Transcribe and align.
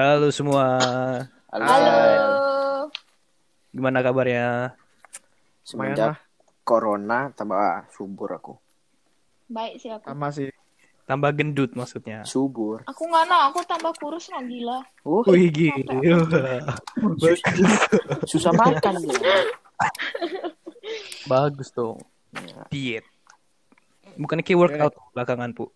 Halo 0.00 0.32
semua, 0.32 0.80
Halo. 1.52 1.64
Halo. 1.68 2.00
gimana 3.68 4.00
kabarnya? 4.00 4.72
Semenjak 5.60 6.16
corona 6.64 7.28
tambah 7.36 7.84
subur 7.92 8.32
aku. 8.32 8.56
Baik 9.52 9.76
sih 9.76 9.92
aku. 9.92 10.08
sama 10.08 10.32
sih 10.32 10.48
Tambah 11.04 11.36
gendut 11.36 11.76
maksudnya. 11.76 12.24
Subur. 12.24 12.80
Aku 12.88 13.12
nggak 13.12 13.28
nah, 13.28 13.52
aku 13.52 13.60
tambah 13.68 13.92
kurus 14.00 14.32
nggak 14.32 14.48
gila. 14.48 14.80
Uh, 15.04 15.20
Wih 15.36 15.52
gila. 15.52 16.64
sus- 17.20 17.44
susah 18.24 18.56
makan 18.56 19.04
ya. 19.04 19.36
Bagus 21.28 21.76
dong. 21.76 22.00
Ya. 22.32 22.64
Diet. 22.72 23.04
Bukannya 24.16 24.48
kayak 24.48 24.60
workout 24.64 24.96
belakangan, 25.12 25.52
Bu. 25.52 25.68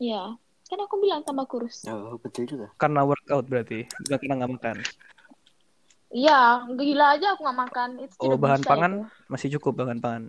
Iya. 0.00 0.40
Kan 0.70 0.78
aku 0.78 0.94
bilang 1.02 1.20
tambah 1.26 1.44
kurus. 1.44 1.82
Oh, 1.90 2.16
betul 2.16 2.46
juga. 2.46 2.70
Karena 2.78 3.02
workout 3.02 3.44
berarti. 3.44 3.84
Bukan 4.06 4.16
karena 4.16 4.34
nggak 4.38 4.52
makan. 4.54 4.76
Iya, 6.10 6.66
gila 6.70 7.06
aja 7.14 7.26
aku 7.34 7.40
nggak 7.42 7.58
makan. 7.60 7.88
Itu 8.02 8.14
Oh, 8.18 8.38
bahan 8.38 8.62
pangan 8.62 8.92
itu. 9.02 9.06
masih 9.26 9.48
cukup 9.58 9.82
bahan 9.82 9.98
pangan. 9.98 10.24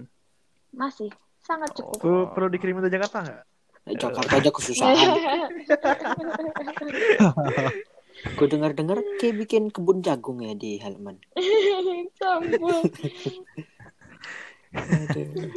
Masih. 0.73 1.09
Sangat 1.41 1.73
cukup. 1.73 1.98
perlu 1.98 2.22
perlu 2.34 2.48
dikirim 2.49 2.77
ke 2.80 2.90
Jakarta 2.90 3.22
nggak 3.22 3.41
Eh, 3.82 3.98
Jakarta 3.98 4.38
aja 4.38 4.49
kesusahan. 4.54 4.94
Gue 8.38 8.46
dengar-dengar 8.46 9.02
kayak 9.18 9.35
bikin 9.41 9.73
kebun 9.73 10.05
jagung 10.05 10.38
ya 10.38 10.54
di 10.54 10.77
halaman. 10.77 11.18
Campur. 12.21 12.85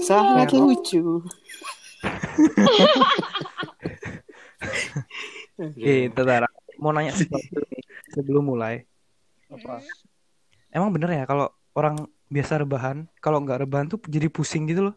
Sangat 0.01 0.49
lucu. 0.53 1.21
Eh, 5.59 6.09
bentar. 6.15 6.43
Mau 6.83 6.91
nanya 6.95 7.13
sesuatu 7.15 7.55
nih 7.71 7.83
sebelum 8.15 8.45
mulai. 8.53 8.75
apa 9.55 9.85
Emang 10.75 10.91
bener 10.95 11.11
ya 11.19 11.25
kalau 11.31 11.47
orang 11.79 11.97
biasa 12.35 12.55
rebahan, 12.63 12.97
kalau 13.25 13.39
nggak 13.45 13.59
rebahan 13.63 13.87
tuh 13.93 13.99
jadi 14.15 14.27
pusing 14.33 14.65
gitu 14.71 14.81
loh? 14.91 14.95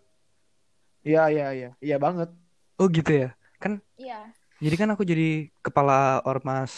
iya 1.08 1.22
iya 1.34 1.46
iya 1.58 1.70
iya 1.86 1.96
banget 2.06 2.30
Oh 2.80 2.88
gitu 2.98 3.12
ya? 3.22 3.28
Kan 3.62 3.74
Iya. 3.98 4.30
Jadi 4.66 4.76
kan 4.82 4.90
aku 4.94 5.04
jadi 5.12 5.24
kepala 5.66 5.94
ormas 6.30 6.74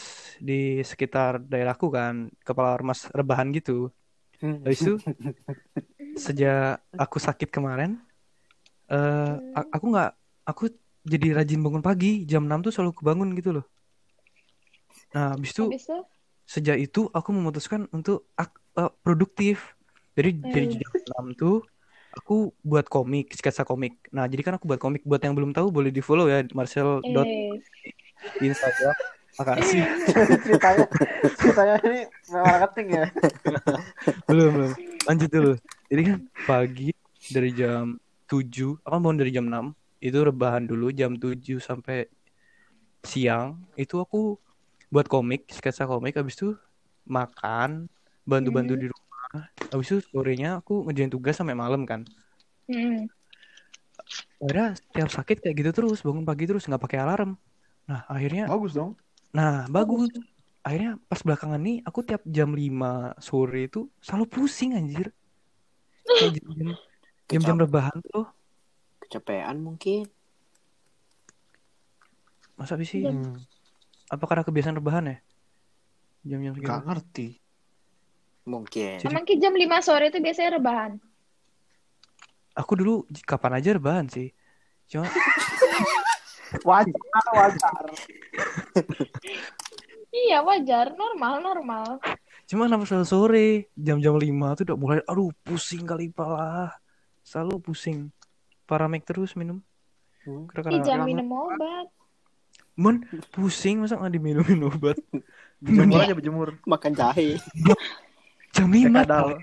di 0.48 0.54
sekitar 0.92 1.32
daerahku 1.52 1.88
kan, 1.98 2.16
kepala 2.48 2.70
ormas 2.78 3.00
rebahan 3.20 3.48
gitu. 3.58 3.72
Habis 4.64 4.80
itu 4.84 4.94
sejak 6.26 6.82
aku 6.98 7.18
sakit 7.22 7.50
kemarin, 7.56 7.92
eh 8.92 9.32
a- 9.58 9.70
aku 9.76 9.86
nggak, 9.94 10.10
aku 10.50 10.64
jadi 11.06 11.42
rajin 11.42 11.62
bangun 11.64 11.84
pagi, 11.84 12.24
jam 12.28 12.44
6 12.46 12.60
tuh 12.66 12.72
selalu 12.74 12.92
kebangun 12.98 13.32
gitu 13.38 13.62
loh. 13.62 13.66
Nah, 15.16 15.34
habis 15.34 15.52
itu 15.56 15.70
Habis 15.70 15.86
itu 15.88 15.98
sejak 16.50 16.78
itu 16.82 17.06
aku 17.14 17.30
memutuskan 17.30 17.86
untuk 17.94 18.30
ak- 18.34 18.62
eh, 18.78 18.92
produktif. 19.06 19.78
Jadi 20.18 20.30
dari 20.50 20.66
Hmm. 20.68 20.76
jam 20.82 20.92
6 20.98 21.26
tuh 21.38 21.56
aku 22.10 22.52
buat 22.66 22.90
komik, 22.90 23.32
sketsa 23.38 23.62
komik. 23.64 24.02
Nah, 24.10 24.26
jadi 24.26 24.42
kan 24.42 24.54
aku 24.58 24.66
buat 24.66 24.82
komik. 24.82 25.06
Buat 25.06 25.22
yang 25.24 25.38
belum 25.38 25.54
tahu 25.54 25.70
boleh 25.70 25.94
di 25.94 26.02
follow 26.02 26.26
ya, 26.26 26.42
Marcel 26.58 27.06
dot 27.06 27.30
di 28.38 28.46
Instagram. 28.50 28.96
Makasih. 29.40 29.84
ceritanya 30.44 30.84
ceritanya 31.40 31.76
ini 31.88 32.00
marketing 32.28 32.88
ya 32.92 33.06
belum 34.28 34.50
belum 34.52 34.72
lanjut 35.08 35.30
dulu 35.32 35.54
jadi 35.88 36.02
kan 36.12 36.18
pagi 36.44 36.90
dari 37.32 37.50
jam 37.56 37.96
7 38.28 38.76
apa 38.84 39.00
bangun 39.00 39.16
dari 39.16 39.32
jam 39.32 39.48
6 39.48 39.72
itu 40.00 40.16
rebahan 40.18 40.64
dulu 40.64 40.90
jam 40.90 41.14
7 41.14 41.60
sampai 41.60 42.08
siang. 43.02 43.60
Itu 43.76 44.00
aku 44.00 44.40
buat 44.88 45.06
komik 45.06 45.48
sketsa 45.50 45.84
komik. 45.84 46.16
Habis 46.16 46.36
itu 46.36 46.50
makan 47.06 47.88
bantu-bantu 48.24 48.74
Mhm. 48.74 48.80
di 48.80 48.88
rumah. 48.88 49.42
Habis 49.70 49.88
itu 49.90 50.00
sorenya 50.10 50.58
aku 50.58 50.84
ngerjain 50.84 51.10
tugas 51.10 51.36
sampai 51.36 51.54
malam 51.54 51.84
kan. 51.84 52.04
Hmm. 52.66 53.10
akhirnya 54.40 54.74
setiap 54.74 55.10
sakit 55.12 55.38
kayak 55.40 55.56
gitu 55.56 55.70
terus 55.76 56.00
bangun 56.00 56.24
pagi 56.24 56.48
terus 56.48 56.64
nggak 56.64 56.80
pakai 56.80 56.98
alarm. 56.98 57.36
Nah 57.86 58.08
akhirnya 58.08 58.48
bagus 58.48 58.74
dong. 58.74 58.96
Nah 59.30 59.68
bagus. 59.68 60.10
Akhirnya 60.60 60.98
pas 61.06 61.20
belakangan 61.20 61.60
nih 61.60 61.84
aku 61.84 62.00
tiap 62.02 62.24
jam 62.26 62.50
5 62.52 62.90
sore 63.20 63.68
itu 63.68 63.86
selalu 64.00 64.26
pusing 64.26 64.74
anjir. 64.74 65.12
Kayak 66.02 66.32
jam-jam 66.36 66.70
jam-jam 67.28 67.56
Kecap- 67.56 67.64
rebahan 67.64 67.98
tuh 68.02 68.26
Kecapean 69.10 69.58
mungkin. 69.58 70.06
masa 72.54 72.76
sih? 72.84 73.02
Hmm, 73.02 73.40
apa 74.06 74.24
karena 74.28 74.44
kebiasaan 74.44 74.78
rebahan 74.78 75.10
ya? 75.10 75.18
Jam-jam 76.28 76.54
segitu 76.54 76.68
nggak 76.68 76.86
ngerti. 76.86 77.28
Mungkin. 78.44 79.00
Jadi- 79.00 79.08
Emang 79.08 79.24
ki 79.24 79.40
jam 79.40 79.56
5 79.56 79.80
sore 79.80 80.12
itu 80.12 80.20
biasanya 80.20 80.62
rebahan. 80.62 80.92
aku 82.52 82.76
dulu 82.76 82.94
kapan 83.24 83.58
aja 83.58 83.70
rebahan 83.72 84.12
sih. 84.12 84.36
Cuma 84.86 85.08
wajar 86.68 87.26
wajar. 87.32 87.84
Iya, 90.12 90.44
wajar, 90.44 90.92
normal, 90.94 91.40
normal. 91.40 91.88
cuma 92.44 92.68
kenapa 92.68 92.84
selalu 92.84 93.08
sore? 93.08 93.48
Jam-jam 93.74 94.20
5 94.20 94.28
tuh 94.60 94.64
udah 94.68 94.78
mulai 94.78 95.00
aduh 95.08 95.32
pusing 95.42 95.88
kali 95.88 96.12
pala. 96.12 96.76
Selalu 97.24 97.56
pusing 97.64 98.12
paramek 98.70 99.02
terus 99.04 99.34
minum 99.34 99.66
Hmm. 100.20 100.52
Karena 100.52 100.84
jangan 100.84 101.08
minum 101.08 101.32
obat. 101.32 101.88
Mon 102.76 103.08
pusing 103.32 103.80
masa 103.80 103.96
nggak 103.96 104.20
diminumin 104.20 104.68
obat 104.68 105.00
berjemur 105.64 105.96
aja 105.96 106.12
berjemur. 106.12 106.60
Makan 106.68 106.92
jahe. 106.92 107.40
jam 108.52 108.68
5 108.68 109.00
kadal 109.00 109.40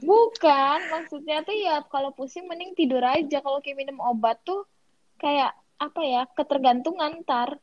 Bukan, 0.00 0.78
maksudnya 0.88 1.44
tuh 1.44 1.52
ya 1.52 1.84
kalau 1.92 2.16
pusing 2.16 2.48
mending 2.48 2.72
tidur 2.72 3.04
aja. 3.04 3.44
Kalau 3.44 3.60
kayak 3.60 3.76
minum 3.76 4.00
obat 4.00 4.40
tuh 4.40 4.64
kayak 5.20 5.52
apa 5.76 6.00
ya, 6.00 6.24
ketergantungan 6.32 7.20
ntar. 7.20 7.60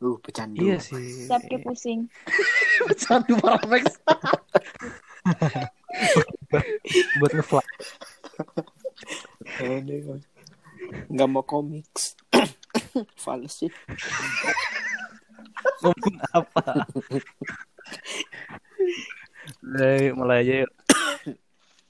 Uh, 0.00 0.16
pecandu. 0.24 0.64
iya 0.64 0.80
sih 0.80 1.28
Setiap 1.28 1.52
kayak 1.52 1.68
pusing. 1.68 2.08
candu 3.04 3.36
paramex 3.36 3.92
buat 7.20 7.32
ngefly 7.36 7.60
Aduh. 7.60 8.79
Nggak 11.10 11.28
mau 11.28 11.44
komiks. 11.44 12.16
Fals 13.22 13.64
sih. 13.64 13.70
ngomong 15.80 16.16
apa 16.32 16.84
Mulai, 19.60 20.12
mulai 20.12 20.36
aja 20.44 20.54
yuk. 20.64 20.72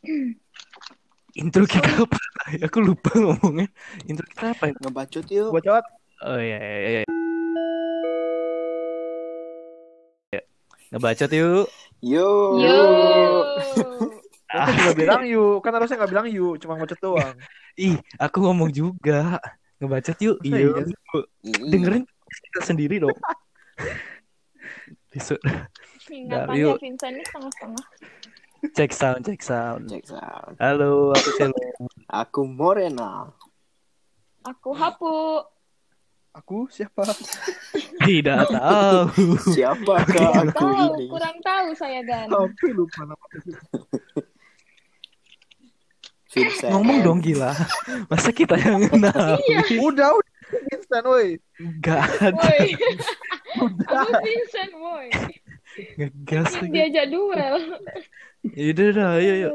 Intro 1.41 1.65
kita 1.67 2.03
apa? 2.03 2.19
Aku 2.67 2.83
lupa 2.83 3.15
ngomongnya. 3.15 3.71
Intro 4.07 4.27
kita 4.27 4.55
apa? 4.55 4.75
Ngebacot 4.75 5.27
yuk. 5.31 5.51
bocot 5.55 5.85
Oh 6.21 6.37
iya 6.37 6.59
iya 6.59 6.79
iya. 6.79 7.03
Ya. 10.35 10.43
Ngebacot 10.91 11.31
yuk. 11.31 11.67
Yuk. 12.03 12.51
Yuk. 12.59 13.47
Aku 14.51 14.71
juga 14.75 14.93
bilang 14.99 15.23
yuk 15.27 15.63
kan 15.63 15.73
harusnya 15.79 15.97
nggak 16.03 16.11
bilang 16.11 16.27
yuk 16.27 16.59
cuma 16.59 16.75
ngocet 16.75 16.99
doang 16.99 17.35
Ih, 17.87 17.97
aku 18.19 18.43
ngomong 18.45 18.69
juga. 18.75 19.39
Ngebacot 19.81 20.19
yuk. 20.21 20.37
Iya. 20.45 20.75
iya? 20.75 20.85
Dengerin 21.71 22.05
kita 22.51 22.61
sendiri 22.67 23.01
dong. 23.01 23.15
Besok 25.11 25.41
Ingatannya 26.11 26.59
Yuk. 26.61 26.77
Vincent 26.83 27.15
ini 27.15 27.25
setengah-setengah. 27.25 27.87
cek 28.77 28.93
sound, 28.93 29.23
cek 29.25 29.41
sound. 29.41 29.85
Check 29.89 30.05
sound. 30.05 30.55
Halo, 30.59 31.15
aku 31.15 31.31
Celo. 31.39 31.57
Aku 32.11 32.41
Morena. 32.45 33.31
Aku 34.45 34.75
hapu. 34.75 35.47
aku 36.31 36.71
siapa 36.71 37.03
Tidak 38.07 38.55
tahu. 38.55 39.35
Siapakah 39.51 40.47
aku 40.47 40.55
tahu, 40.55 40.95
ini? 40.95 41.07
kurang 41.11 41.37
tahu 41.43 41.69
saya 41.75 42.07
Gan. 42.07 42.31
apa 42.31 42.67
lupa 42.71 43.03
nama 43.03 43.27
Vincent. 46.31 46.71
Ngomong 46.71 46.99
dong 47.03 47.19
gila. 47.19 47.51
Masa 48.11 48.31
kita 48.31 48.55
yang 48.55 48.87
kenal? 48.87 49.35
Iya, 49.43 49.83
udah 49.83 50.09
udah 50.15 50.29
instan 50.71 51.03
woi 51.05 51.29
Gak 51.79 52.01
ada. 52.21 52.39
woi. 52.39 52.69
Aku 53.91 54.13
Vincent, 54.21 54.73
woi. 54.77 55.09
Ngegas 55.97 56.51
Yang 56.51 56.63
lagi. 56.63 56.71
diajak 56.73 57.07
duel. 57.09 57.57
Yaudah, 58.43 58.87
udah, 58.91 59.09
ayo, 59.17 59.33
yuk. 59.41 59.55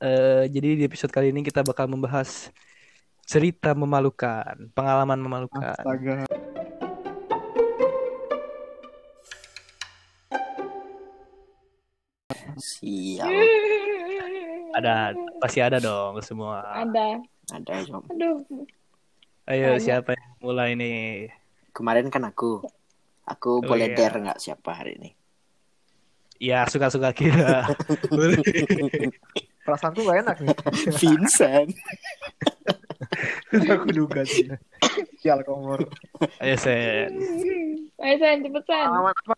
Eh, 0.00 0.44
jadi 0.48 0.68
di 0.74 0.82
episode 0.82 1.12
kali 1.12 1.28
ini 1.28 1.40
kita 1.40 1.60
bakal 1.60 1.84
membahas 1.84 2.48
cerita 3.22 3.72
memalukan, 3.72 4.56
pengalaman 4.72 5.20
memalukan. 5.20 5.76
astaga 5.76 6.24
Siap. 12.58 13.30
Ada, 14.70 15.12
pasti 15.38 15.58
ada 15.58 15.78
dong 15.78 16.20
semua. 16.20 16.62
Ada. 16.64 17.18
Ada 17.50 17.74
Jom. 17.82 18.02
Aduh. 18.06 18.38
Ayo 19.44 19.74
Ada. 19.74 19.82
siapa 19.82 20.14
yang 20.14 20.30
mulai 20.38 20.74
nih? 20.74 21.30
Kemarin 21.72 22.06
kan 22.06 22.22
aku. 22.22 22.62
Aku 23.26 23.58
Oh, 23.58 23.64
boleh 23.64 23.90
iya. 23.90 23.96
dare 23.96 24.18
nggak 24.20 24.38
siapa 24.38 24.70
hari 24.72 24.98
ini? 24.98 25.10
Ya 26.38 26.64
suka-suka 26.64 27.10
kita. 27.10 27.68
Perasaanku 29.60 30.02
gak 30.02 30.24
enak 30.24 30.36
nih. 30.40 30.56
Vincent. 30.96 31.70
Aku 33.76 33.88
duga 33.92 34.24
sih. 34.24 34.48
Sial 35.20 35.44
komor. 35.44 35.84
Ayo 36.40 36.56
Sen. 36.56 37.12
Ayo 37.98 38.14
Sen, 38.16 38.40
cepetan. 38.40 38.88
Pengalaman 38.88 39.14
apa? 39.14 39.34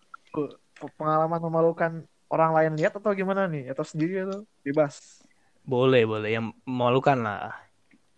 Pengalaman 0.95 1.41
memalukan 1.43 1.93
orang 2.29 2.53
lain 2.55 2.73
lihat 2.79 2.95
atau 2.95 3.11
gimana 3.13 3.51
nih? 3.51 3.75
Atau 3.75 3.83
sendiri 3.83 4.23
atau 4.23 4.47
bebas? 4.63 5.22
Boleh 5.63 6.03
boleh 6.07 6.31
yang 6.35 6.53
memalukan 6.67 7.19
lah. 7.23 7.55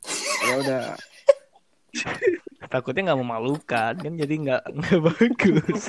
Ya 0.44 0.61
udah. 0.61 0.93
Takutnya 2.69 3.08
nggak 3.08 3.20
memalukan 3.25 3.96
kan 3.96 4.12
jadi 4.12 4.35
nggak 4.44 4.61
nggak 4.76 5.00
bagus. 5.00 5.88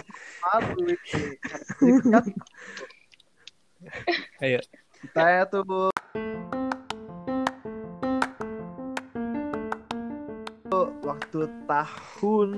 Ayo. 4.40 4.64
Saya 5.12 5.44
tuh 5.52 5.92
waktu 11.04 11.40
tahun 11.68 12.52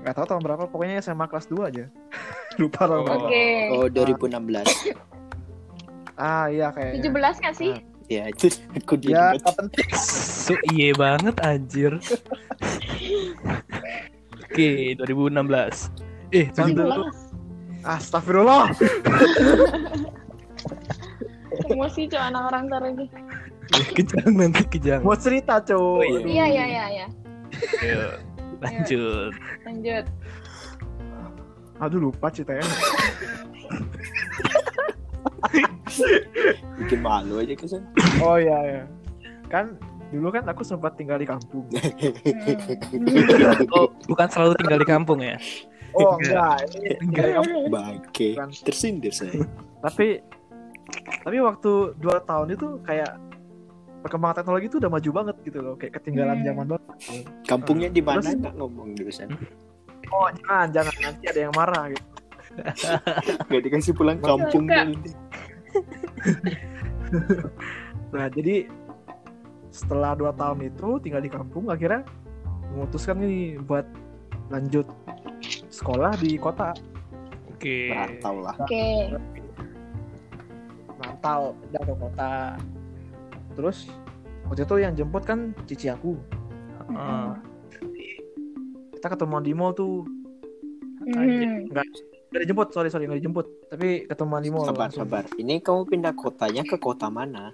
nggak 0.00 0.14
tahu 0.16 0.26
tahun 0.26 0.42
berapa 0.42 0.64
pokoknya 0.72 1.04
SMA 1.04 1.28
kelas 1.28 1.52
2 1.52 1.68
aja 1.68 1.84
lupa 2.60 2.88
tahun 2.88 3.04
berapa 3.04 3.28
Oke. 3.28 3.44
Oh 3.76 3.86
2016. 3.92 5.09
Ah 6.20 6.46
iya 6.52 6.68
kayaknya 6.68 7.08
17 7.08 7.40
nggak 7.40 7.56
sih? 7.56 7.72
Ya 8.10 8.28
itu 8.28 8.52
aku 8.76 8.98
ya 9.06 9.32
diingat. 9.32 9.40
nggak 9.40 9.54
penting 9.56 9.88
So 9.96 10.52
iye 10.74 10.90
banget 10.92 11.36
anjir. 11.40 11.92
Oke, 14.50 14.98
2016. 14.98 15.94
Eh, 16.34 16.50
tahun 16.52 16.74
dulu. 16.74 17.06
17. 17.08 17.30
astagfirullah 17.80 18.76
Emosi 21.70 22.10
cowok 22.12 22.24
anak 22.28 22.42
orang 22.52 22.62
ntar 22.68 22.82
lagi. 22.84 23.06
Kejang 23.96 24.34
nanti 24.36 24.62
kejang. 24.68 25.00
mau 25.06 25.16
cerita 25.16 25.62
Oh, 25.62 26.02
cow 26.02 26.02
iya. 26.02 26.20
Iya, 26.26 26.44
iya, 26.50 26.64
iya, 26.66 26.84
iya. 26.90 27.06
Ayo, 27.80 28.02
lanjut. 28.60 29.32
Lanjut. 29.64 30.06
aduh 31.80 31.96
lupa 31.96 32.28
ceritanya 32.28 32.60
Bikin 36.78 37.00
malu 37.00 37.38
aja 37.38 37.54
kesan. 37.54 37.82
oh 38.20 38.36
iya 38.36 38.58
ya 38.62 38.82
kan 39.46 39.74
dulu 40.10 40.30
kan 40.30 40.42
aku 40.44 40.62
sempat 40.62 40.94
tinggal 40.94 41.16
di 41.16 41.26
kampung. 41.26 41.66
Oh, 43.70 43.86
bukan 44.06 44.26
selalu 44.26 44.52
tinggal 44.56 44.78
di 44.78 44.88
kampung 44.88 45.18
ya? 45.20 45.36
oh 45.90 46.14
enggak 46.16 46.70
ini 46.70 46.94
tinggal 47.00 47.24
di 47.24 47.34
kampung 47.34 47.62
Bangke. 47.68 48.28
Tersindir 48.62 49.10
saya. 49.10 49.42
tapi 49.80 50.22
tapi 51.20 51.36
waktu 51.38 51.70
dua 51.96 52.22
tahun 52.22 52.54
itu 52.54 52.78
kayak 52.82 53.10
perkembangan 54.00 54.36
teknologi 54.38 54.66
itu 54.66 54.78
udah 54.78 54.88
maju 54.88 55.10
banget 55.12 55.36
gitu 55.44 55.58
loh 55.60 55.74
kayak 55.74 55.98
ketinggalan 55.98 56.36
Hmm. 56.36 56.46
zaman 56.46 56.64
banget 56.68 56.86
Kampungnya 57.44 57.88
di 57.88 58.00
mana 58.00 58.22
Terus? 58.22 58.38
nggak 58.38 58.54
ngomong 58.56 58.88
dulu 58.94 59.10
san. 59.10 59.30
oh 60.08 60.26
jangan 60.32 60.66
jangan 60.72 60.94
nanti 61.00 61.24
ada 61.26 61.40
yang 61.42 61.54
marah 61.54 61.84
gitu 61.88 62.06
Gak 63.46 63.62
dikasih 63.62 63.94
pulang 63.94 64.18
kampung 64.18 64.66
nanti. 64.66 65.10
nah 68.14 68.26
jadi 68.30 68.66
setelah 69.70 70.18
dua 70.18 70.34
tahun 70.34 70.66
itu 70.66 70.98
tinggal 71.02 71.22
di 71.22 71.30
kampung 71.30 71.70
akhirnya 71.70 72.02
memutuskan 72.74 73.22
nih 73.22 73.58
buat 73.62 73.86
lanjut 74.50 74.86
sekolah 75.70 76.14
di 76.18 76.34
kota 76.38 76.74
Oke. 77.60 77.92
Merantau 77.92 78.36
lah. 78.40 78.56
Oke. 78.56 79.12
rantau 81.00 81.56
pindah 81.64 81.82
ke 81.84 81.94
kota 81.96 82.32
terus 83.56 83.88
waktu 84.48 84.62
itu 84.68 84.74
yang 84.80 84.92
jemput 84.92 85.24
kan 85.24 85.56
cici 85.64 85.88
aku 85.88 86.16
Ah, 86.90 87.38
kita 88.98 89.14
ketemuan 89.14 89.46
di 89.46 89.54
mall 89.54 89.72
tuh 89.72 90.04
Hmm. 91.00 91.64
Nggak 92.30 92.40
dijemput 92.40 92.68
sorry 92.70 92.88
sorry 92.88 93.04
nggak 93.04 93.18
dijemput 93.18 93.46
tapi 93.66 94.06
ketemuan 94.06 94.38
di 94.38 94.48
mall 94.48 94.62
Sabar 94.64 94.86
langsung. 94.86 95.02
sabar. 95.04 95.24
Ini 95.34 95.58
kamu 95.58 95.80
pindah 95.84 96.14
kotanya 96.14 96.62
ke 96.62 96.76
kota 96.76 97.06
mana? 97.06 97.50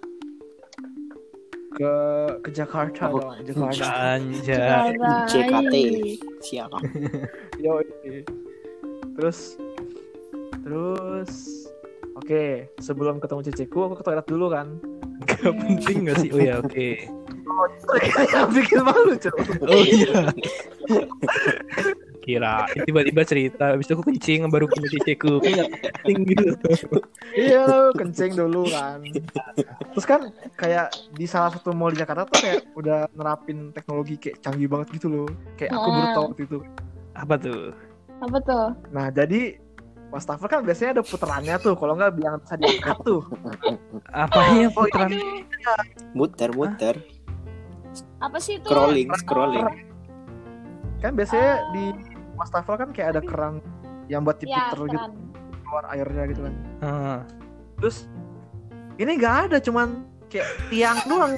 ke 1.72 1.92
ke 2.40 2.50
Jakarta 2.52 3.12
Oh, 3.12 3.20
dong 3.20 3.36
Jakarta 3.44 4.16
Anjay. 4.16 4.96
JKT. 5.28 5.74
Siapa? 6.40 6.80
Yo, 7.64 7.84
terus 9.12 9.60
terus 10.60 11.32
oke 12.14 12.44
sebelum 12.80 13.20
ketemu 13.20 13.40
ciciku 13.44 13.86
aku 13.86 14.00
ke 14.00 14.04
toilet 14.04 14.24
dulu 14.24 14.48
kan 14.48 14.80
Gak 15.26 15.52
penting 15.52 16.08
gak 16.08 16.16
sih? 16.16 16.32
Oh 16.32 16.40
ya, 16.40 16.60
oke. 16.60 16.88
yang 18.32 18.48
bikin 18.52 18.80
malu 18.80 19.12
cuy 19.16 19.32
Oh 19.64 19.82
iya. 19.82 20.32
Kira 22.26 22.66
tiba-tiba 22.82 23.22
cerita 23.22 23.70
habis 23.70 23.86
itu 23.86 23.94
aku 23.94 24.10
kencing 24.10 24.50
baru 24.50 24.66
punya 24.66 24.90
ceceku. 24.98 25.38
Kan 25.38 25.62
gak 25.62 25.70
penting 26.02 26.18
gitu. 26.34 26.50
Iya 27.38 27.60
lo 27.70 27.94
kencing 27.94 28.34
dulu 28.34 28.66
kan. 28.66 28.98
Terus 29.94 30.06
kan 30.10 30.20
kayak 30.58 30.90
di 31.14 31.22
salah 31.30 31.54
satu 31.54 31.70
mall 31.70 31.94
di 31.94 32.02
Jakarta 32.02 32.26
tuh 32.26 32.42
kayak 32.42 32.66
udah 32.74 33.06
nerapin 33.14 33.70
teknologi 33.70 34.18
kayak 34.18 34.42
canggih 34.42 34.66
banget 34.66 34.98
gitu 34.98 35.06
loh. 35.06 35.28
Kayak 35.54 35.78
aku 35.78 35.86
baru 35.86 36.08
tahu 36.10 36.24
waktu 36.26 36.42
itu. 36.42 36.58
Apa 37.14 37.34
tuh? 37.38 37.62
Apa 38.16 38.38
tuh? 38.42 38.66
nah 38.90 39.06
jadi 39.12 39.60
wastafel 40.08 40.48
kan 40.50 40.66
biasanya 40.66 40.98
ada 40.98 41.02
puterannya 41.06 41.54
tuh. 41.62 41.78
Kalau 41.78 41.94
nggak 41.94 42.12
bilang 42.18 42.42
bisa 42.42 42.58
diangkat 42.58 42.98
tuh. 43.06 43.22
Apanya 44.10 44.66
putaran 44.74 45.14
Muter 46.10 46.50
muter. 46.50 46.98
Apa 48.18 48.42
sih 48.42 48.58
itu? 48.58 48.66
Scrolling 48.66 49.14
scrolling. 49.14 49.66
kan 50.96 51.12
biasanya 51.12 51.60
Ah. 51.60 52.15
Wastafel 52.36 52.76
kan 52.76 52.88
kayak 52.90 53.16
ada 53.16 53.20
keran 53.20 53.58
yang 54.06 54.22
buat 54.22 54.38
Ya, 54.38 54.70
diputer 54.70 54.86
gitu 54.86 54.96
keren. 54.96 55.12
keluar 55.60 55.84
airnya 55.90 56.22
gitu 56.28 56.40
kan. 56.42 56.54
Ah, 56.78 57.18
terus 57.76 58.06
ini 58.96 59.12
nggak 59.14 59.36
ada 59.50 59.58
cuman 59.58 59.88
kayak 60.28 60.46
tiang 60.68 60.98
doang. 61.04 61.34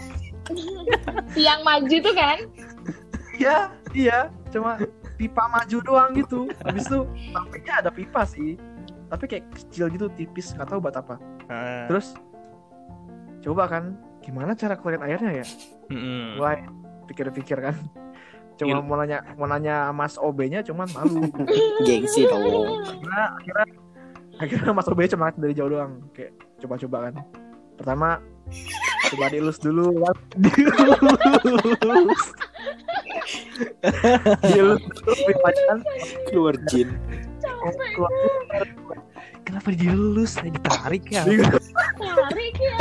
Yang 1.37 1.61
maju 1.61 1.97
tuh 2.01 2.15
kan? 2.15 2.39
iya 3.37 3.69
iya 3.93 4.19
cuma 4.49 4.81
pipa 5.15 5.45
maju 5.47 5.77
doang 5.81 6.11
gitu. 6.15 6.49
Habis 6.65 6.85
itu 6.87 7.01
sampingnya 7.31 7.75
ada 7.79 7.91
pipa 7.91 8.25
sih. 8.25 8.57
Tapi 9.09 9.25
kayak 9.25 9.45
kecil 9.53 9.89
gitu 9.89 10.07
tipis 10.11 10.53
nggak 10.53 10.69
tahu 10.69 10.81
buat 10.81 10.97
apa. 10.97 11.17
Ah, 11.47 11.85
terus 11.87 12.17
coba 13.39 13.65
kan 13.67 13.97
gimana 14.21 14.53
cara 14.53 14.75
keluarin 14.75 15.01
airnya 15.03 15.41
ya? 15.41 15.47
Mm-mm. 15.89 16.37
mulai 16.37 16.65
pikir-pikir 17.07 17.57
kan 17.63 17.77
cuma 18.59 18.83
mau 18.83 18.99
nanya 18.99 19.23
mau 19.39 19.47
nanya 19.47 19.95
mas 19.95 20.19
OB-nya 20.19 20.67
cuman 20.67 20.91
malu. 20.93 21.23
Gengsi 21.87 22.27
dong. 22.27 22.83
akhirnya 22.85 23.25
akhirnya 23.39 23.67
akhirnya 24.39 24.73
mas 24.75 24.89
OB 24.91 25.01
cuma 25.09 25.31
ngeliat 25.31 25.39
dari 25.39 25.55
jauh 25.55 25.71
doang. 25.71 26.03
Kayak 26.13 26.33
coba-coba 26.59 26.99
kan. 27.09 27.15
Pertama 27.79 28.19
coba 29.15 29.25
dielus 29.31 29.63
dulu. 29.63 30.03
Kan 30.03 30.17
dielus 34.51 34.83
dulu 34.83 35.13
pipanya 35.27 35.63
kan 35.71 35.79
Keluar 36.31 36.55
jin. 36.71 36.89
keluar 37.95 38.11
kenapa 39.43 39.73
dielus? 39.73 40.37
Ditarik 40.43 41.11
ya. 41.11 41.25
Tarik 41.99 42.55
ya 42.61 42.77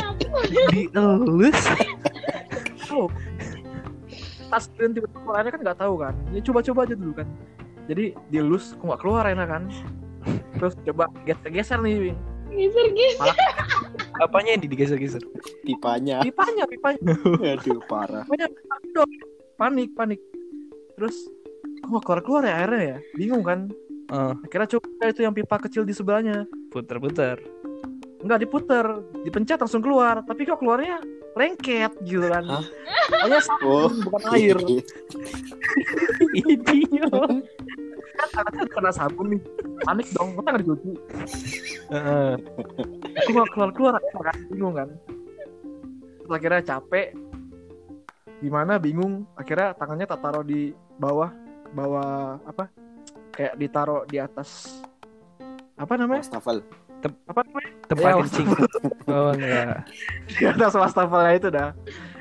dielus 0.69 1.60
tas 4.47 4.71
dan 4.75 4.95
tiba-tiba 4.95 5.19
keluarnya 5.23 5.51
kan 5.51 5.61
nggak 5.63 5.79
tahu 5.79 5.93
kan? 5.99 6.13
Ya 6.31 6.39
coba-coba 6.43 6.79
aja 6.87 6.95
dulu 6.95 7.13
kan. 7.23 7.27
Jadi 7.87 8.05
dielus 8.31 8.75
kok 8.75 8.83
nggak 8.83 9.01
keluar 9.03 9.23
enak 9.27 9.47
kan? 9.47 9.63
Terus 10.59 10.73
coba 10.91 11.07
geser-geser 11.23 11.79
nih 11.83 12.15
Geser-geser. 12.47 13.35
apanya 14.23 14.55
yang 14.57 14.63
digeser-geser? 14.63 15.23
Pipanya. 15.63 16.23
pipanya 16.23 16.63
pipanya. 16.65 16.99
Aduh 17.59 17.79
parah. 17.85 18.23
panik 19.59 19.91
panik. 19.93 20.19
Terus 20.97 21.15
kok 21.83 21.89
nggak 21.91 22.03
keluar 22.03 22.21
keluar 22.23 22.43
ya 22.47 22.53
airnya 22.63 22.81
ya? 22.81 22.97
Bingung 23.15 23.43
kan? 23.43 23.69
Ah, 24.07 24.31
akhirnya 24.39 24.79
coba 24.79 25.11
itu 25.11 25.21
yang 25.27 25.35
pipa 25.35 25.59
kecil 25.59 25.83
di 25.83 25.91
sebelahnya. 25.91 26.47
Puter-puter. 26.71 27.43
Nggak 28.23 28.39
diputer 28.47 28.85
dipencet 29.27 29.59
langsung 29.59 29.83
keluar. 29.83 30.23
Tapi 30.23 30.47
kok 30.47 30.63
keluarnya 30.63 31.03
lengket 31.38 31.94
kan 32.01 32.44
Hah? 32.50 32.65
Pokoknya 33.08 33.39
sabun, 33.39 33.70
Oh. 33.70 33.89
bukan 34.10 34.22
air. 34.36 34.58
Idiot. 36.41 37.13
Kan 38.17 38.27
tangannya 38.34 38.65
kena 38.67 38.91
sabun 38.91 39.25
nih. 39.38 39.41
Panik 39.86 40.08
dong 40.17 40.34
kok 40.34 40.41
nggak 40.41 40.62
dicuci 40.65 40.91
Heeh. 41.94 42.34
aku 43.22 43.29
nggak 43.32 43.50
keluar 43.53 43.70
keluar. 43.72 43.94
Kan 44.01 44.36
bingung 44.50 44.74
kan? 44.75 44.89
Terus 46.25 46.32
akhirnya 46.34 46.62
capek. 46.65 47.08
Gimana? 48.41 48.82
Bingung. 48.82 49.24
Akhirnya 49.38 49.77
tangannya 49.77 50.06
tak 50.10 50.20
taruh 50.20 50.44
di 50.44 50.74
bawah. 50.98 51.32
Bawah 51.72 52.41
apa? 52.44 52.67
Kayak 53.32 53.53
ditaruh 53.62 54.03
di 54.10 54.17
atas. 54.17 54.82
Apa 55.77 55.94
namanya? 55.94 56.25
Wastafel. 56.25 56.65
Apa 56.99 57.39
namanya? 57.41 57.69
Tempat 57.85 58.03
Ya, 58.03 58.13
kencing. 58.17 58.47
Oh 59.07 59.29
enggak. 59.31 59.75
Di 60.27 60.43
atas 60.45 60.73
wastafelnya 60.73 61.33
itu 61.33 61.47
dah. 61.47 61.69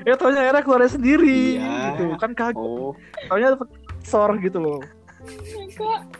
Ya 0.01 0.13
taunya 0.13 0.39
akhirnya 0.41 0.63
keluar 0.63 0.81
sendiri 0.85 1.57
Iya. 1.57 1.73
gitu. 1.91 2.05
Kan 2.15 2.31
kaget. 2.31 2.55
Oh, 2.57 2.93
Taunya 3.27 3.57
sor 4.01 4.37
gitu 4.37 4.57
loh. 4.57 4.79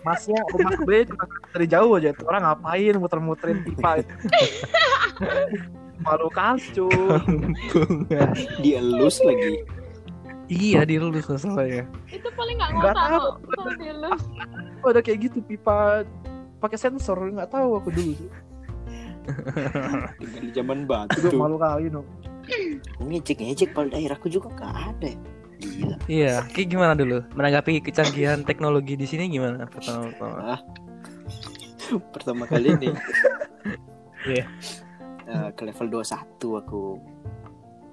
Masnya 0.04 0.44
rumah 0.52 0.76
B 0.84 1.08
cuma 1.08 1.24
dari 1.50 1.66
jauh 1.66 1.96
aja 1.96 2.12
tuh 2.12 2.28
orang 2.28 2.44
ngapain 2.44 2.96
muter-muterin 2.96 3.64
pipa 3.64 4.02
itu. 4.02 4.14
Malu 5.98 6.28
kali 6.30 6.62
cuy. 6.76 6.92
dielus 8.60 9.18
lagi. 9.22 9.64
iya 10.48 10.84
dilulus 10.84 11.28
masalahnya. 11.28 11.84
itu 12.08 12.28
paling 12.32 12.56
nggak 12.56 12.72
Nggak 12.74 12.94
ngotak 12.94 13.08
tahu. 13.12 13.20
kok 13.20 13.36
kalau 13.50 13.74
dilus. 13.76 14.22
Oh, 14.80 14.90
ada 14.90 15.02
kayak 15.02 15.20
gitu 15.22 15.38
pipa 15.42 16.04
pakai 16.58 16.78
sensor 16.78 17.18
nggak 17.20 17.50
tahu 17.50 17.70
aku 17.76 17.90
dulu 17.90 18.14
di 20.42 20.50
zaman 20.56 20.88
Itu 20.88 20.90
batu. 20.90 21.36
malu 21.36 21.58
kali 21.60 21.92
no. 21.92 22.02
Ngejek-ngejek 23.04 23.76
kalau 23.76 23.92
daerahku 23.92 24.32
juga 24.32 24.48
gak 24.56 24.74
ada. 24.96 25.12
Gila. 25.58 25.98
Iya, 26.06 26.46
Ki 26.54 26.70
gimana 26.70 26.94
dulu? 26.94 27.26
Menanggapi 27.34 27.82
kecanggihan 27.82 28.46
teknologi 28.46 28.94
di 28.94 29.10
sini 29.10 29.26
gimana? 29.28 29.66
Pertama-tama. 29.66 30.62
Pertama 32.14 32.44
kali 32.46 32.78
nih. 32.78 32.94
Iya. 34.28 34.46
Eh, 35.28 35.50
ke 35.58 35.62
level 35.68 35.88
21 35.92 36.62
aku. 36.62 36.84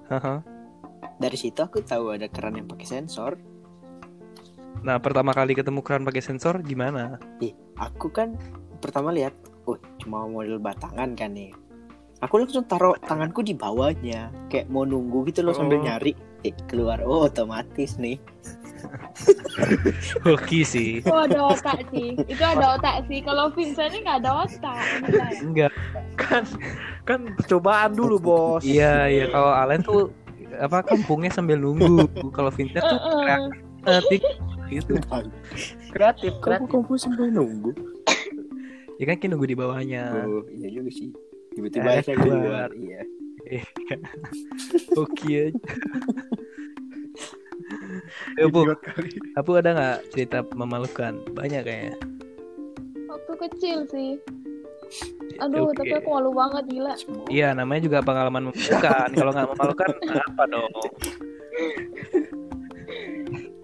Haha. 0.07 0.39
Dari 1.19 1.37
situ 1.39 1.59
aku 1.63 1.81
tahu 1.81 2.13
ada 2.15 2.27
keran 2.29 2.59
yang 2.59 2.67
pakai 2.69 2.85
sensor. 2.87 3.35
Nah, 4.85 5.01
pertama 5.01 5.33
kali 5.33 5.57
ketemu 5.57 5.81
keran 5.81 6.05
pakai 6.05 6.21
sensor 6.21 6.61
gimana? 6.61 7.17
Ih, 7.41 7.55
aku 7.79 8.13
kan 8.13 8.37
pertama 8.77 9.09
lihat, 9.09 9.33
oh 9.65 9.77
cuma 9.97 10.25
model 10.25 10.57
batangan 10.57 11.13
kan 11.13 11.31
nih. 11.31 11.51
Aku 12.23 12.39
langsung 12.39 12.63
taruh 12.63 12.95
tanganku 13.01 13.43
di 13.43 13.51
bawahnya, 13.51 14.31
kayak 14.47 14.65
mau 14.67 14.81
nunggu 14.81 15.27
gitu 15.27 15.43
loh 15.43 15.51
sambil 15.51 15.77
Oh. 15.77 15.83
nyari. 15.83 16.15
Eh, 16.41 16.53
keluar, 16.65 17.01
oh 17.01 17.25
otomatis 17.25 17.97
nih. 17.97 18.17
Hoki 20.25 20.61
sih. 20.61 21.01
Itu 21.01 21.11
ada 21.11 21.49
otak 21.49 21.85
sih. 21.89 22.13
Itu 22.25 22.43
ada 22.43 22.77
otak 22.77 23.05
sih. 23.07 23.19
Kalau 23.19 23.49
Vincent 23.51 23.91
ini 23.91 23.99
nggak 24.01 24.19
ada 24.21 24.31
otak. 24.45 24.77
Enggak. 25.41 25.71
Kan 26.15 26.43
kan 27.03 27.19
percobaan 27.35 27.93
dulu 27.93 28.15
bos. 28.17 28.61
Iya, 28.63 29.07
iya 29.07 29.25
kalau 29.29 29.51
Alen 29.53 29.81
tuh 29.81 30.13
apa 30.55 30.85
kampungnya 30.85 31.29
sambil 31.29 31.57
nunggu. 31.57 32.05
Kalau 32.31 32.51
Vincent 32.53 32.83
tuh 32.83 32.99
kreatif 33.85 34.21
gitu. 34.67 34.93
Kreatif, 35.91 36.31
Kamu 36.37 36.65
kreatif. 36.65 36.69
kamu 36.71 36.93
sambil 36.97 37.27
nunggu. 37.29 37.71
Ya 38.95 39.05
kan 39.05 39.15
Ki 39.19 39.27
nunggu 39.27 39.45
di 39.45 39.57
bawahnya. 39.57 40.03
Oh, 40.23 40.43
iya 40.49 40.69
juga 40.71 40.89
sih. 40.89 41.11
Tiba-tiba 41.51 41.87
Eh, 41.89 42.03
saya 42.03 42.15
keluar. 42.15 42.39
keluar. 42.39 42.69
Iya. 42.75 43.01
Hoki 44.95 45.29
aja. 45.37 45.59
Ayo, 48.35 48.47
Bu. 48.49 48.71
Apu 49.35 49.51
ada 49.55 49.71
nggak 49.71 49.97
cerita 50.11 50.37
memalukan? 50.53 51.19
Banyak 51.31 51.61
kayaknya. 51.63 51.95
Waktu 53.07 53.33
kecil 53.47 53.77
sih. 53.87 54.11
Aduh, 55.37 55.67
Oke. 55.67 55.83
tapi 55.83 55.93
aku 55.97 56.09
malu 56.09 56.31
banget 56.31 56.63
gila. 56.69 56.93
Iya, 57.27 57.51
namanya 57.51 57.81
juga 57.83 57.97
pengalaman 57.99 58.47
memalukan. 58.47 59.09
Kalau 59.11 59.31
nggak 59.35 59.49
memalukan, 59.51 59.89
apa 60.31 60.43
dong? 60.47 60.71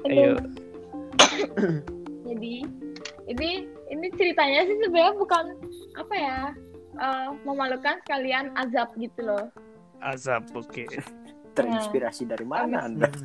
Ayo. 0.08 0.34
Jadi 2.26 2.54
ini 3.28 3.50
ini 3.92 4.08
ceritanya 4.16 4.64
sih 4.66 4.78
sebenarnya 4.80 5.14
bukan 5.20 5.46
apa 6.00 6.16
ya 6.16 6.40
eh, 6.96 7.30
memalukan 7.44 8.00
sekalian 8.08 8.56
azab 8.56 8.90
gitu 8.96 9.22
loh. 9.28 9.46
Azab, 10.02 10.48
oke. 10.56 10.88
Terinspirasi 11.56 12.32
dari 12.32 12.48
mana 12.48 12.88
Anda? 12.88 13.12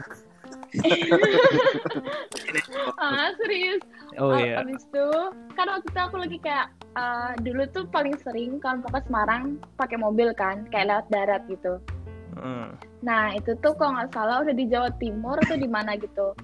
Ah 2.99 3.31
serius. 3.39 3.83
Oh 4.19 4.35
Ah, 4.35 4.41
iya. 4.43 4.55
Abis 4.63 4.83
itu 4.87 5.09
kan 5.55 5.67
waktu 5.71 5.89
itu 5.89 6.01
aku 6.01 6.17
lagi 6.21 6.39
kayak 6.43 6.69
eh, 6.99 7.33
dulu 7.43 7.63
tuh 7.71 7.85
paling 7.89 8.19
sering 8.21 8.59
kalau 8.61 8.83
mau 8.83 8.91
ke 8.93 9.01
Semarang 9.07 9.45
pakai 9.79 9.99
mobil 9.99 10.31
kan 10.35 10.67
kayak 10.71 10.91
lewat 10.91 11.07
darat 11.11 11.43
gitu. 11.49 11.79
Hmm. 12.37 12.77
Nah 13.01 13.33
itu 13.33 13.57
tuh 13.65 13.73
kalau 13.79 13.97
nggak 13.97 14.13
salah 14.13 14.45
udah 14.45 14.55
di 14.55 14.67
Jawa 14.69 14.91
Timur 15.01 15.39
atau 15.47 15.57
di 15.57 15.69
mana 15.71 15.97
gitu. 15.97 16.37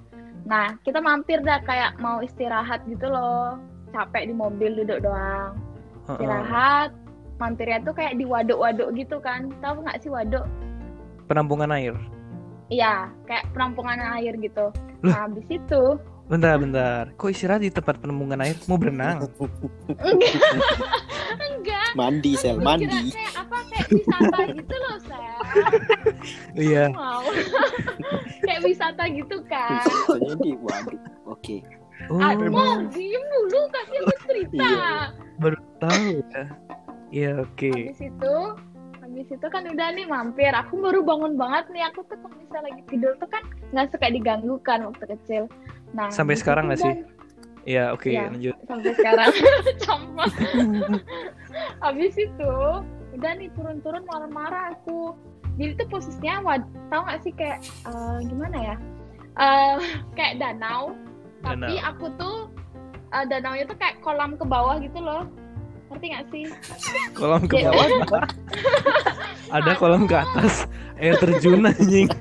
Nah 0.49 0.75
kita 0.87 1.02
mampir 1.02 1.43
dah 1.45 1.61
kayak 1.67 1.99
mau 2.00 2.23
istirahat 2.25 2.83
gitu 2.88 3.07
loh. 3.11 3.61
Capek 3.92 4.28
di 4.28 4.34
mobil 4.34 4.72
duduk 4.82 5.04
doang. 5.04 5.54
Istirahat. 6.08 6.90
Mampirnya 7.40 7.82
tuh 7.82 7.94
kayak 7.94 8.16
di 8.16 8.25
waduk-waduk 8.25 8.94
gitu 8.96 9.20
kan. 9.20 9.52
Tahu 9.61 9.84
nggak 9.84 10.00
sih 10.02 10.11
waduk? 10.11 10.49
Penampungan 11.28 11.70
air. 11.75 11.94
Iya, 12.72 13.12
kayak 13.28 13.52
penampungan 13.52 14.00
air 14.18 14.32
gitu. 14.40 14.72
Loh. 15.04 15.11
Nah, 15.12 15.28
habis 15.28 15.44
itu 15.50 16.00
Bentar, 16.32 16.56
bentar. 16.56 17.12
Kok 17.18 17.28
istirahat 17.28 17.61
di 17.61 17.68
tempat 17.68 18.00
penampungan 18.00 18.40
air? 18.40 18.56
Mau 18.64 18.80
berenang? 18.80 19.28
enggak, 19.92 20.32
enggak. 21.37 21.90
Mandi, 21.92 22.32
Sel, 22.40 22.56
mandi. 22.56 22.88
Kira 22.88 23.04
kayak 23.11 23.34
apa 23.37 23.58
kayak 23.68 23.87
wisata 23.92 24.38
gitu 24.54 24.75
loh, 24.80 24.96
Sel. 25.04 25.37
Iya. 26.56 26.84
Mau. 26.94 27.22
kayak 28.49 28.61
wisata 28.64 29.04
gitu 29.12 29.37
kan. 29.44 29.84
Soalnya 30.06 30.34
di 30.40 30.52
waduh. 30.56 31.00
Oke. 31.28 31.81
Oh, 32.11 32.18
mau 32.50 32.82
diem 32.90 33.25
dulu 33.28 33.61
kasih 33.71 33.99
aku 34.02 34.14
cerita. 34.26 34.64
Iya. 34.64 34.90
baru 35.38 35.59
tahu 35.78 36.06
ya. 36.32 36.42
Iya, 37.12 37.30
oke. 37.44 37.71
Habis 37.71 38.00
itu 38.00 38.35
habis 39.02 39.28
itu 39.28 39.47
kan 39.47 39.62
udah 39.68 39.88
nih 39.92 40.06
mampir. 40.09 40.52
Aku 40.54 40.80
baru 40.80 41.04
bangun 41.04 41.37
banget 41.37 41.68
nih. 41.71 41.85
Aku 41.92 42.02
tuh 42.09 42.16
kalau 42.18 42.37
misalnya 42.40 42.73
lagi 42.73 42.82
tidur 42.88 43.12
tuh 43.21 43.28
kan 43.28 43.42
nggak 43.71 43.87
suka 43.92 44.06
diganggu 44.09 44.56
kan 44.64 44.80
waktu 44.87 45.04
kecil. 45.18 45.42
Nah, 45.92 46.09
Sampai 46.09 46.40
sekarang 46.40 46.73
nggak 46.73 46.80
sih? 46.80 46.94
Iya, 47.62 47.94
oke, 47.94 48.11
Iya. 48.11 48.26
lanjut. 48.26 48.54
sampai 48.66 48.90
sekarang 48.99 49.30
campak 49.87 50.30
habis 51.78 52.14
itu 52.18 52.52
udah 53.14 53.32
nih 53.38 53.49
turun-turun 53.54 54.02
marah-marah 54.02 54.75
aku 54.75 55.14
jadi 55.61 55.78
tuh 55.78 55.87
posisinya 55.87 56.42
wad 56.42 56.62
tau 56.90 57.04
gak 57.06 57.21
sih 57.23 57.30
kayak 57.30 57.62
eh, 57.87 58.18
gimana 58.26 58.59
ya 58.59 58.76
Eh, 59.32 59.76
kayak 60.18 60.42
danau 60.42 60.92
tapi 61.42 61.75
Danau. 61.75 61.90
aku 61.90 62.06
tuh 62.14 62.37
eh, 63.11 63.25
danaunya 63.26 63.64
tuh 63.64 63.76
kayak 63.76 63.99
kolam 63.99 64.34
ke 64.34 64.44
bawah 64.44 64.78
gitu 64.78 64.99
loh 64.99 65.26
ngerti 65.88 66.06
gak 66.08 66.25
sih 66.30 66.44
Kolam 67.18 67.44
ke 67.44 67.61
Ya, 67.61 67.68
bawah. 67.68 68.25
Ada 69.52 69.76
kolam 69.76 70.08
ke 70.08 70.16
atas. 70.16 70.64
Air 70.96 71.12
terjun 71.18 71.61
anjing. 71.62 72.08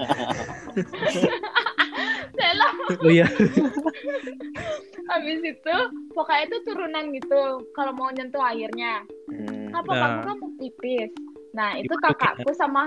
Salah. 2.33 2.73
Oh 2.97 3.07
iya. 3.07 3.23
habis 5.07 5.39
itu 5.41 5.75
pokoknya 6.09 6.43
itu 6.45 6.57
turunan 6.63 7.05
gitu 7.11 7.41
kalau 7.71 7.91
mau 7.91 8.07
nyentuh 8.09 8.39
airnya 8.41 9.03
Hmm. 9.27 9.71
apa 9.71 9.87
papaku 9.87 9.95
Nah. 10.11 10.23
kan 10.25 10.35
mau 10.37 10.51
pipis 10.57 11.11
nah 11.51 11.71
itu 11.73 11.87
Gimana 11.89 12.11
kakakku 12.11 12.51
sama 12.51 12.83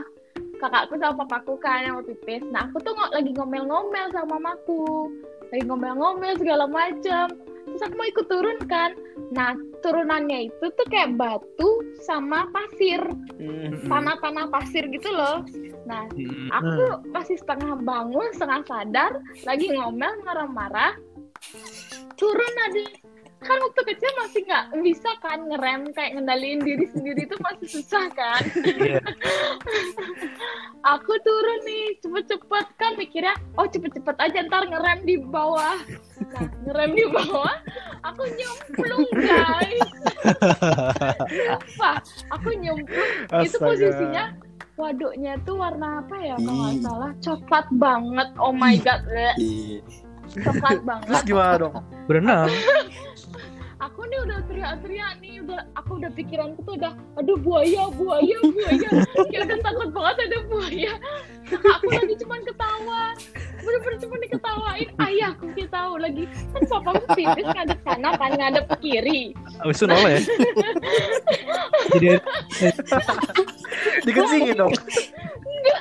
kakakku 0.59 0.97
sama 0.97 1.21
papaku 1.21 1.53
kan 1.59 1.81
yang 1.83 1.95
mau 1.95 2.05
pipis 2.05 2.41
nah 2.49 2.65
aku 2.65 2.81
tuh 2.81 2.93
lagi 3.07 3.29
ngomel-ngomel 3.31 4.07
sama 4.11 4.37
mamaku 4.37 5.09
lagi 5.53 5.63
ngomel-ngomel 5.67 6.35
segala 6.39 6.65
macam. 6.69 7.29
Terus 7.65 7.83
aku 7.91 7.95
mau 7.97 8.07
ikut 8.07 8.27
turun 8.29 8.59
kan. 8.71 8.95
Nah 9.33 9.57
turunannya 9.83 10.53
itu 10.53 10.67
tuh 10.79 10.87
kayak 10.89 11.17
batu 11.17 11.83
sama 12.05 12.47
pasir. 12.53 13.01
Hmm. 13.41 13.77
tanah-tanah 13.91 14.47
pasir 14.49 14.87
gitu 14.89 15.11
loh. 15.11 15.43
Nah 15.89 16.07
Hmm. 16.15 16.49
aku 16.53 17.09
masih 17.11 17.37
setengah 17.41 17.77
bangun 17.83 18.29
setengah 18.37 18.63
sadar 18.65 19.13
lagi 19.45 19.73
ngomel 19.73 20.13
marah-marah. 20.23 20.95
Turun 22.15 22.55
aja 22.71 23.04
kan 23.45 23.59
waktu 23.61 23.83
kecil 23.93 24.11
masih 24.19 24.41
nggak 24.49 24.65
bisa 24.81 25.11
kan 25.21 25.39
ngerem 25.47 25.81
kayak 25.93 26.17
ngendaliin 26.17 26.61
diri 26.65 26.87
sendiri 26.89 27.29
itu 27.29 27.37
masih 27.45 27.69
susah 27.69 28.09
kan? 28.17 28.43
Iya. 28.65 29.01
aku 30.95 31.13
turun 31.25 31.61
nih 31.65 31.85
cepet-cepet 32.01 32.67
kan 32.81 32.93
mikirnya 32.97 33.35
oh 33.61 33.69
cepet-cepet 33.69 34.17
aja 34.17 34.39
ntar 34.49 34.65
ngerem 34.69 34.99
di 35.05 35.17
bawah. 35.21 35.77
Nah 36.33 36.47
ngerem 36.65 36.91
di 36.97 37.05
bawah 37.13 37.57
aku 38.05 38.23
nyemplung 38.33 39.09
guys. 39.13 39.89
Apa 41.61 42.01
aku 42.33 42.49
nyemplung. 42.57 43.13
Itu 43.45 43.57
posisinya 43.61 44.33
waduknya 44.75 45.39
tuh 45.47 45.61
warna 45.61 46.03
apa 46.03 46.17
ya 46.19 46.37
kalau 46.41 46.57
nggak 46.65 46.77
salah? 46.83 47.13
Coklat 47.23 47.67
banget. 47.77 48.29
Oh 48.41 48.53
my 48.53 48.75
god 48.81 49.05
coklat 50.33 50.71
Terus 50.81 50.85
banget 50.85 51.23
gimana 51.25 51.55
dong? 51.59 51.75
Berenang. 52.09 52.51
aku 53.81 54.01
nih 54.09 54.19
udah 54.25 54.39
teriak-teriak 54.49 55.13
nih 55.21 55.45
udah 55.45 55.61
aku 55.77 56.01
udah 56.01 56.09
pikiranku 56.17 56.57
tuh 56.65 56.75
udah 56.81 56.97
aduh 57.21 57.37
buaya 57.37 57.85
buaya 57.93 58.39
buaya 58.41 58.89
kayak 59.29 59.45
udah 59.45 59.59
takut 59.61 59.89
banget 59.93 60.17
ada 60.25 60.39
buaya 60.49 60.93
aku 61.53 61.87
lagi 61.93 62.15
cuman 62.25 62.41
ketawa 62.49 63.13
bener-bener 63.61 63.99
cuma 64.01 64.17
diketawain 64.21 64.89
ayahku 65.05 65.47
kita 65.53 65.69
tahu 65.69 66.01
lagi 66.01 66.25
kan 66.57 66.63
papaku 66.65 67.05
pipis 67.13 67.45
ngadep 67.45 67.81
kanan 67.85 68.13
kan 68.17 68.33
ngadep 68.33 68.65
kiri 68.81 69.37
Abis 69.61 69.77
itu 69.77 69.85
noleh 69.85 70.13
ya. 70.17 70.21
Jadi 71.95 72.09
Dikencingin 74.05 74.57
dong. 74.59 74.73
enggak 74.73 75.81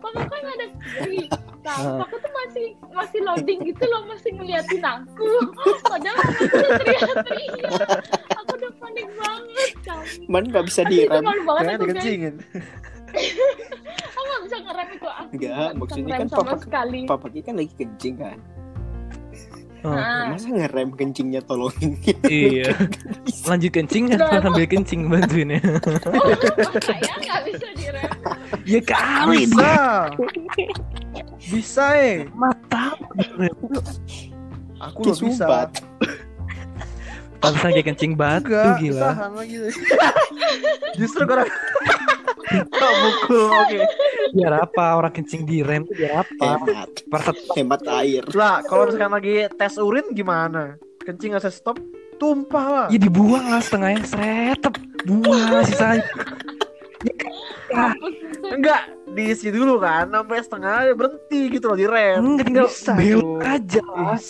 papa 0.00 0.20
kan 0.22 0.40
ngadep 0.42 0.70
kiri 0.84 1.24
nah 1.64 2.04
aku 2.04 2.16
tuh 2.18 2.32
masih 2.34 2.66
masih 2.92 3.20
loading 3.24 3.60
gitu 3.64 3.84
loh 3.84 4.04
masih 4.04 4.30
ngeliatin 4.30 4.84
aku. 4.84 5.28
Padahal 5.88 6.18
aku 6.20 6.42
udah 6.44 6.70
teriak-teriak. 6.76 7.72
Aku 8.36 8.50
udah 8.52 8.72
panik 8.76 9.08
banget 9.16 9.70
kamu 9.80 10.04
Man 10.28 10.44
nggak 10.52 10.64
bisa 10.68 10.80
direm. 10.84 11.24
malu 11.24 11.40
banget 11.42 11.64
aku 11.64 11.88
guys. 11.88 11.88
dikencingin. 11.96 12.34
aku 14.12 14.20
gak 14.26 14.42
bisa 14.42 14.56
ngerem 14.60 14.88
itu 14.90 15.06
aku 15.06 15.30
Enggak, 15.32 15.54
nggak 15.54 15.70
bisa 15.70 15.80
maksudnya 15.80 16.14
kan 16.14 16.26
sama 16.28 16.42
papa- 16.44 16.60
sekali 16.60 17.00
Papa 17.06 17.26
kan 17.30 17.54
lagi 17.54 17.72
kencing 17.74 18.14
kan. 18.18 18.38
Oh, 19.84 19.92
Nah, 19.92 20.32
Masa 20.32 20.48
ngerem 20.48 20.88
kencingnya 20.96 21.40
tolongin 21.44 21.92
iya. 22.24 22.72
Lanjut 23.48 23.68
kencing 23.70 24.04
kan 24.10 24.20
sambil 24.40 24.64
kencing 24.64 25.00
bantuin 25.06 25.48
ya. 25.52 25.60
oh, 25.60 26.28
makanya 26.72 27.14
nggak 27.20 27.40
bisa 27.44 27.68
direm 27.76 28.13
Ya 28.64 28.80
kali 28.80 29.44
Bisa. 29.48 29.76
Bisa 31.44 31.84
eh. 32.00 32.24
mata. 32.32 32.96
Aku 34.90 35.00
loh 35.08 35.18
bisa. 35.18 35.68
Pantesan 37.44 37.70
kayak 37.76 37.86
kencing 37.92 38.12
batu 38.16 38.48
Enggak, 38.48 38.80
gila. 38.80 39.02
tahan 39.12 39.30
lagi. 39.36 39.56
Justru 40.96 41.22
karena 41.28 41.44
Tak 42.54 42.92
mukul 43.02 43.44
oke. 43.50 43.78
Biar 44.34 44.52
apa 44.64 44.84
orang 44.96 45.12
kencing 45.12 45.44
di 45.44 45.60
rem 45.60 45.84
tuh 45.84 45.96
biar 45.96 46.24
apa? 46.24 46.44
Hemat. 46.60 46.90
Perset 47.08 47.36
Hemat 47.56 47.80
air. 48.00 48.22
Lah, 48.32 48.60
kalau 48.64 48.88
misalkan 48.88 49.12
lagi 49.12 49.34
tes 49.56 49.74
urin 49.80 50.06
gimana? 50.12 50.76
Kencing 51.04 51.36
nggak 51.36 51.44
saya 51.44 51.52
stop, 51.52 51.76
tumpah 52.16 52.64
lah. 52.64 52.86
ya 52.88 52.96
dibuang 52.96 53.44
lah 53.44 53.60
setengahnya 53.60 54.08
seret 54.08 54.60
buang 55.04 55.64
sisanya. 55.68 56.04
Mampus. 57.74 58.14
Enggak, 58.44 58.82
diisi 59.12 59.48
dulu 59.50 59.80
kan, 59.82 60.08
sampai 60.12 60.38
setengah 60.44 60.94
berhenti 60.94 61.40
gitu 61.50 61.72
loh 61.72 61.78
di 61.78 61.86
rem. 61.88 62.20
Enggak 62.22 62.46
tinggal 62.46 62.68
tuh. 62.70 63.40
aja. 63.42 63.82
Is, 64.14 64.28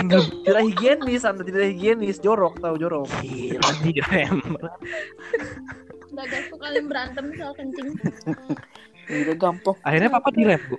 Tinggal 0.00 0.24
Tidak 0.24 0.62
higienis, 0.64 1.22
anda 1.28 1.44
tidak 1.44 1.76
higienis, 1.76 2.16
jorok 2.24 2.56
tahu 2.56 2.80
jorok. 2.80 3.04
gila 3.20 3.70
di 3.84 4.00
rem. 4.00 4.40
tuh 6.48 6.58
kalian 6.58 6.84
berantem 6.88 7.24
soal 7.36 7.52
kencing 7.52 7.96
Udah 9.10 9.36
gampang. 9.36 9.76
Akhirnya 9.84 10.08
papa 10.08 10.28
di 10.32 10.42
rem, 10.48 10.60
Bu. 10.72 10.76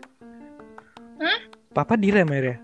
Hah? 1.21 1.39
Papa 1.71 1.93
di 1.95 2.09
rem 2.09 2.27
akhirnya. 2.27 2.57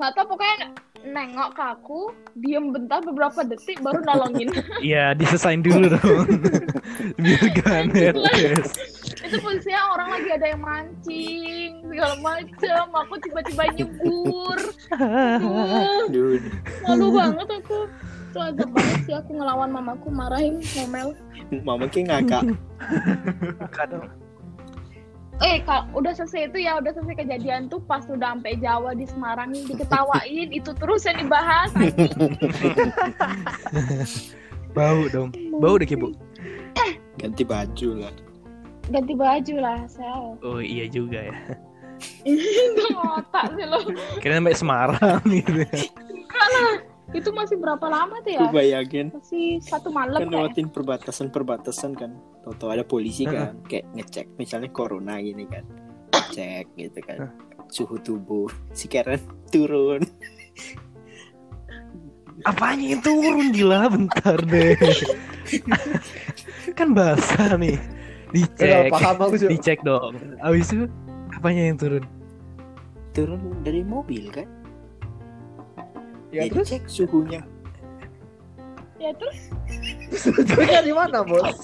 nggak 0.00 0.16
tau 0.16 0.24
pokoknya 0.32 0.72
nengok 1.00 1.56
ke 1.56 1.64
aku 1.64 2.00
diem 2.36 2.70
bentar 2.70 3.00
beberapa 3.00 3.40
detik 3.42 3.80
baru 3.80 4.04
nolongin 4.04 4.52
Iya, 4.84 5.16
disesain 5.16 5.64
dulu 5.64 5.96
dong. 5.96 6.26
Biar 7.22 7.44
gak 7.56 7.80
netes. 7.96 8.68
itu 9.20 9.36
posisinya 9.38 9.94
orang 9.94 10.08
lagi 10.16 10.28
ada 10.32 10.46
yang 10.48 10.62
mancing 10.64 11.70
segala 11.86 12.14
macem 12.18 12.84
aku 12.88 13.14
tiba-tiba 13.20 13.64
nyebur 13.76 14.58
Dude. 16.14 16.46
malu 16.82 17.06
banget 17.14 17.48
aku 17.60 17.78
itu 18.30 18.38
agak 18.40 18.68
banget 18.70 18.98
sih 19.06 19.14
aku 19.14 19.30
ngelawan 19.36 19.70
mamaku 19.70 20.08
marahin 20.10 20.58
ngomel 20.74 21.12
Mama 21.66 21.90
Ki 21.90 22.06
ngakak. 22.06 22.46
Kadang 23.74 24.06
eh 25.40 25.64
kalau 25.64 25.88
udah 25.96 26.12
selesai 26.12 26.52
itu 26.52 26.68
ya 26.68 26.76
udah 26.76 26.92
selesai 26.92 27.16
kejadian 27.16 27.66
tuh 27.66 27.80
pas 27.84 28.04
udah 28.04 28.36
sampai 28.36 28.60
Jawa 28.60 28.92
di 28.92 29.08
Semarang 29.08 29.56
diketawain 29.56 30.48
itu 30.58 30.70
terus 30.76 31.08
yang 31.08 31.16
dibahas 31.16 31.72
bau 34.76 35.02
dong. 35.10 35.34
Bau 35.58 35.74
deh, 35.76 35.88
Bu. 35.96 36.14
Ganti 37.18 37.44
baju 37.44 37.88
lah. 38.00 38.14
ganti 38.90 39.14
baju 39.14 39.54
lah 39.60 39.78
sel 39.86 40.34
Oh 40.42 40.58
iya 40.58 40.88
juga 40.90 41.30
ya. 41.30 41.34
itu 42.26 42.84
otak 43.14 43.54
sih 43.54 43.66
lo 43.68 43.78
Kira 44.18 44.40
sampai 44.40 44.56
Semarang 44.56 45.20
gitu. 45.28 45.62
ya. 45.62 45.70
Itu 47.10 47.34
masih 47.34 47.58
berapa 47.58 47.82
lama 47.90 48.22
tuh 48.22 48.30
ya 48.38 48.46
Aku 48.46 48.54
bayangin 48.54 49.10
masih 49.10 49.58
satu 49.58 49.90
malam 49.90 50.22
kan 50.22 50.30
lewatin 50.30 50.70
perbatasan-perbatasan 50.70 51.92
kan. 51.98 52.14
Toto 52.46 52.70
ada 52.70 52.86
polisi 52.86 53.26
kan, 53.26 53.58
kayak 53.66 53.84
ngecek 53.98 54.26
misalnya 54.38 54.70
corona 54.70 55.18
gini 55.18 55.44
kan. 55.50 55.66
Cek 56.30 56.70
gitu 56.78 56.98
kan. 57.02 57.34
Suhu 57.70 57.98
tubuh 57.98 58.50
si 58.70 58.86
Karen 58.86 59.20
turun. 59.50 60.06
Apanya 62.48 62.96
yang 62.96 63.02
turun 63.04 63.52
gila 63.52 63.90
bentar 63.92 64.38
deh. 64.40 64.78
kan 66.78 66.94
basah 66.96 67.58
nih. 67.58 67.76
Dicek. 68.30 68.88
paham 68.94 69.16
aku 69.26 69.36
sih. 69.36 69.48
Dicek 69.50 69.82
dong. 69.82 70.14
Abis 70.40 70.70
itu 70.72 70.86
apanya 71.34 71.68
yang 71.68 71.76
turun? 71.76 72.04
Turun 73.12 73.42
dari 73.66 73.82
mobil 73.82 74.30
kan. 74.30 74.59
Ya 76.30 76.46
terus 76.46 76.70
cek 76.70 76.86
suhunya. 76.86 77.42
ya 79.00 79.10
terus 79.16 79.38
sebetulnya 80.12 80.80
di 80.84 80.92
mana, 80.92 81.24
Bos? 81.24 81.56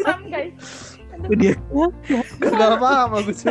kram 0.00 0.28
guys 0.28 0.94
dia 1.38 1.54
Gak 2.42 2.76
paham 2.82 3.10
aku 3.16 3.32
sih. 3.32 3.48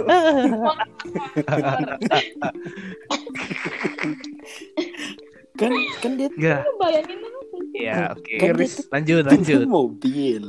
Kan 5.54 5.72
kan 6.02 6.12
dia. 6.18 6.30
Lu 6.66 6.74
bayangin 6.82 7.18
tuh. 7.24 7.62
Ya, 7.74 8.12
oke. 8.14 8.34
Kan 8.38 8.58
dia 8.58 8.66
Iris. 8.68 8.74
Lanjut, 8.92 9.24
lanjut. 9.26 9.62
mobil. 9.70 10.44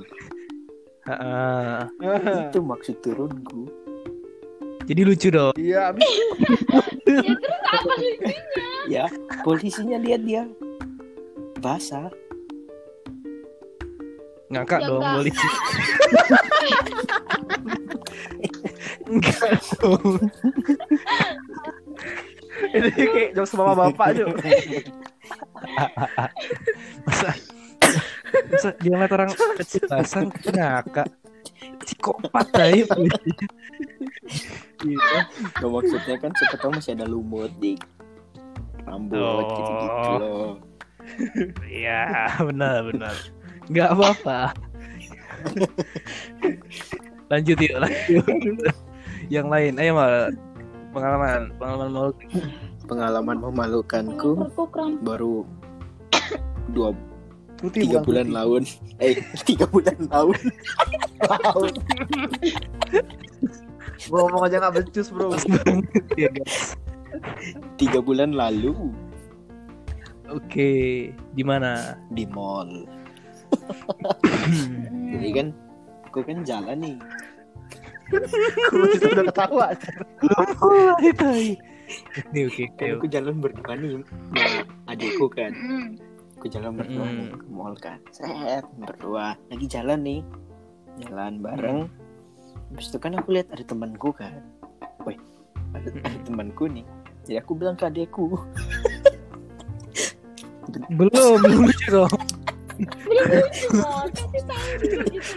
Heeh. 1.05 1.79
Itu 2.51 2.59
maksud 2.65 2.97
turunku. 3.05 3.69
Jadi 4.85 5.01
lucu 5.01 5.29
dong. 5.33 5.55
Iya, 5.57 5.91
abis 5.93 6.05
ya 6.13 6.25
terus 7.05 7.41
apa 7.73 7.93
lucunya 7.97 8.33
Ya, 8.85 9.05
polisinya 9.41 9.97
lihat 9.97 10.21
dia 10.29 10.45
basah. 11.59 12.13
Ngangkat 14.53 14.81
Ya 14.85 14.89
dong 14.93 15.01
enggak. 15.01 15.15
polisi. 15.17 15.47
Enggak 19.05 19.61
dong. 19.81 20.17
ini 22.73 22.89
kayak 22.93 23.31
jokes 23.37 23.53
sama 23.53 23.73
bapak 23.73 24.07
aja. 24.13 24.25
Masa 27.05 27.29
Masa 28.51 28.69
dia 28.83 28.91
ngeliat 28.93 29.13
orang 29.15 29.31
kecil 29.59 29.85
basah 29.89 30.23
ngakak. 30.29 31.09
Psikopat 31.81 32.47
aja 32.53 32.85
polisi. 32.93 33.31
Gitu. 34.85 35.17
Nah, 35.65 35.69
maksudnya 35.73 36.17
kan 36.21 36.31
siapa 36.37 36.57
tahu 36.61 36.71
masih 36.77 36.93
ada 36.93 37.07
lumut 37.09 37.51
di 37.57 37.75
rambut 38.85 39.17
Oh. 39.17 39.41
gitu-gitu 39.49 40.13
loh. 40.21 40.53
Iya, 41.65 42.29
benar 42.49 42.85
benar. 42.89 43.15
Enggak 43.69 43.89
apa-apa. 43.97 44.39
lanjut 47.33 47.57
yuk, 47.61 47.77
lanjut. 47.81 48.25
Yang 49.33 49.47
lain, 49.49 49.73
ayo 49.81 49.91
mal 49.97 50.15
pengalaman, 50.93 51.53
pengalaman 51.57 51.91
mau 51.93 52.09
Pengalaman 52.85 53.41
memalukanku 53.41 54.45
baru 55.01 55.49
dua 56.77 56.93
Putih 57.57 57.89
tiga 57.89 58.05
bulan 58.05 58.29
putih. 58.29 58.37
laun 58.37 58.63
eh 59.01 59.17
tiga 59.49 59.65
bulan 59.73 59.97
laun 60.13 60.37
Gua 64.07 64.19
ngomong 64.25 64.43
aja 64.45 64.59
gak 64.61 64.75
becus, 64.77 65.09
Bro. 65.09 65.35
ya 66.15 66.29
guys. 66.29 66.75
tiga 67.77 67.99
bulan 67.99 68.35
lalu 68.35 68.91
Oke, 70.27 70.73
di 71.31 71.43
mana? 71.43 71.95
di 72.11 72.27
mall 72.27 72.89
jadi 75.15 75.31
kan 75.31 75.47
aku 76.05 76.27
kan 76.27 76.43
jalan 76.43 76.79
nih 76.81 76.97
itu 78.93 79.07
udah 79.09 79.25
ketawa. 79.31 79.67
Oh, 80.61 80.95
itu. 81.01 81.55
Oke, 82.35 82.41
oke, 82.47 82.63
kan 82.75 82.89
aku 82.99 83.07
jalan 83.07 83.39
berdua 83.39 83.73
nih 83.77 84.03
adikku 84.87 85.27
kan 85.31 85.55
aku 86.35 86.47
jalan 86.51 86.75
berdua 86.75 87.05
Mm. 87.05 87.31
ke 87.31 87.47
mall 87.49 87.75
kan 87.79 88.03
set 88.11 88.67
berdua 88.77 89.39
lagi 89.49 89.67
jalan 89.71 90.03
nih 90.03 90.21
jalan 91.01 91.39
bareng 91.39 91.87
habis 92.75 92.91
itu 92.91 92.99
kan 92.99 93.15
aku 93.15 93.39
lihat 93.39 93.47
ada 93.55 93.63
temanku 93.63 94.11
kan 94.11 94.43
wih 95.07 95.15
ada, 95.73 95.89
ada 96.03 96.19
temanku 96.23 96.67
nih 96.67 96.83
Jadi 97.25 97.41
aku 97.41 97.57
bilang 97.57 97.73
ke 97.73 97.89
adekku, 97.89 98.37
Belum, 100.93 101.41
belum 101.41 101.61
lucu 101.65 101.87
dong. 101.89 102.13
belum 102.85 103.25
lucu 103.33 103.67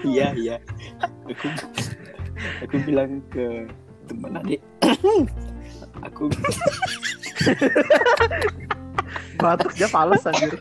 iya 0.03 0.35
iya. 0.35 0.55
Aku 1.31 1.47
aku 2.59 2.75
bilang 2.83 3.23
ke 3.31 3.71
teman 4.03 4.35
adik, 4.35 4.59
aku 6.03 6.27
Batuk 9.37 9.71
dia 9.73 9.87
fals 9.87 10.27
anjir. 10.27 10.59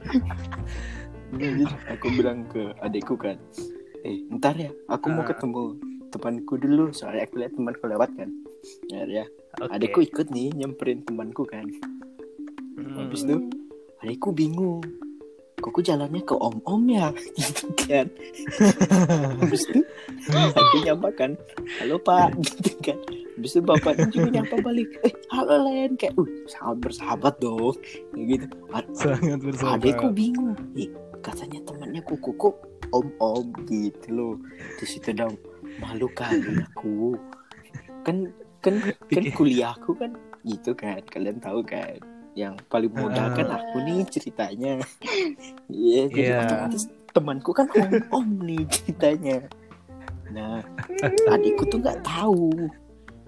aku 1.90 2.06
bilang 2.14 2.46
ke 2.46 2.70
adikku 2.80 3.18
kan, 3.18 3.34
eh 4.04 4.22
ntar 4.30 4.54
ya, 4.54 4.70
aku 4.86 5.10
mau 5.10 5.24
Ah. 5.24 5.28
ketemu 5.28 5.74
temanku 6.16 6.56
dulu 6.56 6.88
soalnya 6.90 7.28
aku 7.28 7.44
lihat 7.44 7.52
temanku 7.52 7.84
lewat 7.84 8.10
kan. 8.16 8.32
Ya, 8.88 9.04
ya. 9.04 9.24
Oke. 9.60 9.72
adikku 9.72 10.00
ikut 10.00 10.28
nih 10.32 10.52
nyamperin 10.52 11.04
temanku 11.04 11.44
kan. 11.44 11.68
Hmm. 12.76 12.96
Habis 13.04 13.24
itu 13.28 13.36
adikku 14.00 14.32
bingung. 14.32 14.80
Kok 15.56 15.72
aku 15.72 15.80
jalannya 15.80 16.20
ke 16.20 16.36
om-om 16.36 16.84
ya 16.88 17.08
gitu 17.40 17.64
kan. 17.88 18.06
Habis 19.40 19.64
itu 19.72 19.80
aku 20.52 20.76
nyapa 20.84 21.08
kan. 21.16 21.30
Halo 21.80 21.96
Pak 21.96 22.36
gitu 22.40 22.72
kan. 22.84 22.98
Habis 23.36 23.52
itu 23.56 23.62
bapaknya 23.64 24.08
juga 24.12 24.28
nyapa 24.40 24.56
balik. 24.60 24.88
Eh 25.04 25.12
halo 25.32 25.64
Len 25.64 25.96
kayak 25.96 26.12
uh 26.16 26.28
sangat 26.48 26.76
bersahabat 26.84 27.34
dong. 27.40 27.72
Kayak 28.12 28.24
gitu. 28.28 28.46
Ad- 28.72 28.92
Sangat 28.92 29.40
bersahabat. 29.40 29.80
adikku 29.80 30.06
bingung. 30.12 30.56
Ih, 30.76 30.92
katanya 31.24 31.64
temannya 31.64 32.04
kuku 32.04 32.30
kok 32.36 32.56
om-om 32.92 33.48
gitu 33.64 34.08
loh. 34.12 34.34
Di 34.76 34.84
situ 34.84 35.16
dong 35.16 35.40
malu 35.80 36.08
kali 36.12 36.62
aku. 36.62 37.16
Kan 38.02 38.30
kan 38.60 38.80
kan 39.10 39.24
kuliahku 39.34 39.96
kan 39.96 40.12
gitu 40.46 40.72
kan. 40.76 41.00
Kalian 41.08 41.38
tahu 41.40 41.62
kan. 41.66 41.98
Yang 42.36 42.60
paling 42.68 42.92
muda 42.92 43.32
kan 43.32 43.48
aku 43.48 43.76
nih 43.84 44.04
ceritanya. 44.12 44.76
Iya, 45.72 46.02
jadi 46.12 46.30
Iya. 46.36 46.40
otomatis 46.44 46.84
temanku 47.16 47.50
kan 47.56 47.66
om-om 47.72 48.28
nih 48.44 48.62
ceritanya. 48.68 49.48
Nah, 50.36 50.60
adikku 51.32 51.64
tuh 51.70 51.80
nggak 51.80 52.04
tahu. 52.04 52.52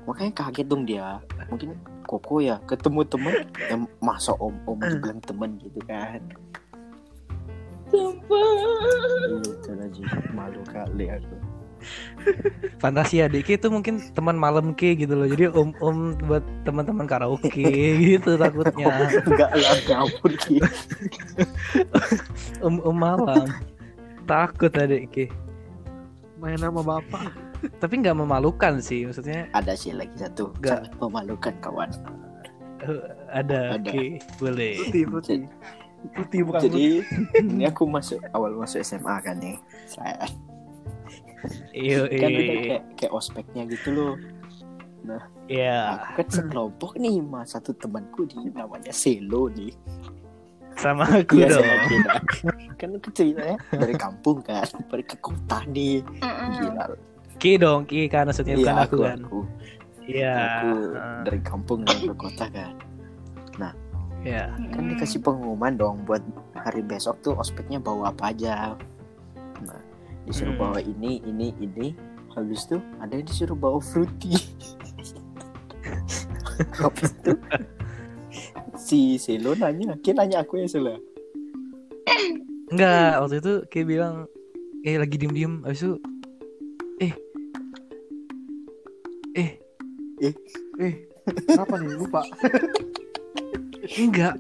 Makanya 0.05 0.33
kaget 0.37 0.67
dong 0.69 0.85
dia. 0.85 1.21
Mungkin 1.49 1.73
Koko 2.09 2.41
ya 2.41 2.57
ketemu 2.65 3.05
temen 3.05 3.37
yang 3.69 3.85
masa 4.01 4.33
om-om 4.41 4.81
dibilang 4.81 5.21
temen 5.21 5.61
gitu 5.61 5.77
kan. 5.85 6.17
sumpah 7.93 8.49
Itu 9.45 9.77
aja 9.77 10.05
malu 10.33 10.65
kali 10.65 11.13
aku. 11.13 11.37
Fantasi 12.83 13.23
adik 13.23 13.51
itu 13.51 13.67
mungkin 13.69 13.99
teman 14.15 14.39
malam 14.39 14.75
ke 14.75 14.95
gitu 14.95 15.15
loh. 15.15 15.27
Jadi 15.27 15.51
om-om 15.51 16.15
buat 16.27 16.45
teman-teman 16.63 17.07
karaoke 17.07 17.51
gitu 18.15 18.39
takutnya. 18.39 18.87
Enggak 19.25 19.51
lah 19.55 19.79
ngapur 19.89 20.33
gitu. 20.35 20.63
Om-om 22.67 22.97
malam. 22.97 23.47
Takut 24.29 24.73
adik 24.75 25.11
ke. 25.11 25.25
Main 26.39 26.59
sama 26.61 26.83
bapak. 26.87 27.35
Tapi 27.83 27.95
nggak 27.99 28.15
memalukan 28.15 28.79
sih 28.79 29.03
maksudnya 29.03 29.51
Ada 29.51 29.75
sih 29.75 29.91
lagi 29.91 30.15
satu 30.15 30.55
Nggak. 30.63 30.87
sangat 30.87 30.93
memalukan 31.03 31.55
kawan. 31.59 31.91
eh, 32.87 33.03
ada, 33.35 33.75
Ada. 33.75 33.91
oke 33.91 34.05
boleh. 34.39 34.75
Putih, 34.87 35.05
putih. 35.11 35.39
Putih 36.15 36.41
bukan 36.47 36.63
putih. 36.63 37.03
Jadi 37.03 37.43
ini 37.43 37.67
aku 37.67 37.83
masuk 37.91 38.23
awal 38.31 38.55
masuk 38.55 38.87
SMA 38.87 39.19
kan 39.19 39.35
nih. 39.43 39.59
Saya 39.91 40.15
Iyo, 41.73 42.11
kan 42.11 42.29
udah 42.31 42.57
kayak 42.63 42.83
kayak 42.99 43.13
ospeknya 43.13 43.63
gitu 43.71 43.89
loh. 43.95 44.15
Ya, 45.49 46.05
Aku 46.05 46.21
kan 46.21 46.29
sekelompok 46.29 47.01
nih 47.01 47.23
sama 47.25 47.41
satu 47.49 47.71
temanku 47.73 48.29
di 48.29 48.37
namanya 48.53 48.93
Selo 48.93 49.49
nih. 49.49 49.73
sama 50.79 51.09
aku 51.11 51.43
Iya, 51.43 51.49
dong. 51.51 51.59
sama 51.65 51.75
kita. 51.91 52.11
Kan 52.79 52.91
aku 52.95 53.09
ceritanya 53.11 53.57
dari 53.75 53.95
kampung 53.99 54.39
kan, 54.47 54.63
pergi 54.87 55.11
ke 55.11 55.17
kota 55.19 55.59
nih. 55.67 56.05
Gila. 56.55 56.85
Ki 57.41 57.59
dong, 57.59 57.83
Ki 57.89 58.07
kan 58.07 58.31
maksudnya 58.31 58.55
bukan 58.55 58.75
Iya, 58.77 58.85
aku 58.87 58.97
kan. 59.03 59.19
aku. 59.19 59.41
Iya. 60.07 60.35
Aku 60.39 60.69
ah, 60.95 61.21
dari 61.27 61.41
kampung 61.43 61.79
nih 61.83 61.99
ke 62.07 62.15
kota 62.15 62.47
kan. 62.53 62.73
Iya. 64.27 64.51
Kan 64.75 64.91
dikasih 64.91 65.23
pengumuman 65.23 65.79
dong 65.79 66.03
buat 66.03 66.21
hari 66.59 66.83
besok 66.83 67.23
tuh 67.23 67.39
ospeknya 67.39 67.79
bawa 67.79 68.11
apa 68.11 68.35
aja. 68.35 68.75
Nah, 69.63 69.79
disuruh 70.29 70.55
Hmm. 70.55 70.63
bawa 70.63 70.79
ini, 70.85 71.19
ini, 71.25 71.49
ini. 71.59 71.97
Habis 72.37 72.71
itu 72.71 72.79
ada 73.03 73.19
yang 73.19 73.27
disuruh 73.27 73.59
bawa 73.59 73.83
fruity. 73.83 74.39
Habis 76.83 77.11
itu 77.19 77.33
si 78.79 79.01
Selo 79.19 79.59
nanya, 79.59 79.99
kira 79.99 80.23
nanya 80.23 80.47
aku 80.47 80.63
ya 80.63 80.71
Selo. 80.71 81.03
Enggak, 82.69 83.25
waktu 83.25 83.37
itu 83.41 83.55
Ki 83.73 83.81
bilang 83.83 84.29
eh 84.87 84.95
lagi 84.95 85.19
diem-diem 85.19 85.67
habis 85.67 85.83
itu 85.83 85.99
eh 87.03 87.13
eh 89.35 89.51
Eh, 90.79 90.95
kenapa 91.47 91.79
nih? 91.79 91.95
Lupa. 91.95 92.23
enggak. 94.03 94.35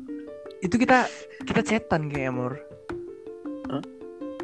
Itu 0.62 0.74
kita 0.74 1.06
kita 1.46 1.60
chatan 1.62 2.10
kayak. 2.10 2.34
Hah? 2.34 3.82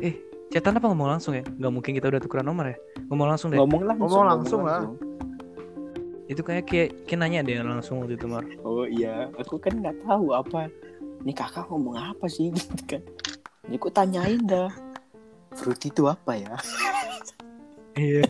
Eh, 0.03 0.15
chatan 0.55 0.79
apa 0.79 0.87
ngomong 0.87 1.19
langsung 1.19 1.35
ya? 1.35 1.43
Nggak 1.43 1.73
mungkin 1.75 1.93
kita 1.99 2.07
udah 2.15 2.21
tukeran 2.23 2.47
nomor 2.47 2.71
ya? 2.71 2.77
Ngomong 3.11 3.27
langsung 3.27 3.51
deh. 3.51 3.59
Ngomong 3.59 3.83
langsung. 3.91 4.07
Ngomong 4.07 4.25
langsung 4.31 4.61
lah. 4.63 4.87
Itu 6.31 6.47
kayak 6.47 6.71
kayak 6.71 6.89
kayak 7.11 7.19
nanya 7.19 7.43
deh 7.43 7.59
langsung 7.59 7.99
waktu 7.99 8.15
itu 8.15 8.31
Mur. 8.31 8.47
Oh 8.63 8.87
iya, 8.87 9.27
aku 9.35 9.59
kan 9.59 9.83
nggak 9.83 9.99
tahu 10.07 10.31
apa. 10.31 10.71
Ini 11.27 11.33
kakak 11.35 11.67
ngomong 11.75 11.99
apa 11.99 12.31
sih 12.31 12.53
gitu 12.55 12.79
kan? 12.87 13.03
Ini 13.67 13.75
aku 13.83 13.91
tanyain 13.91 14.47
dah. 14.47 14.71
Fruity 15.59 15.91
itu 15.91 16.07
apa 16.07 16.39
ya? 16.39 16.55
Iya. 17.95 18.27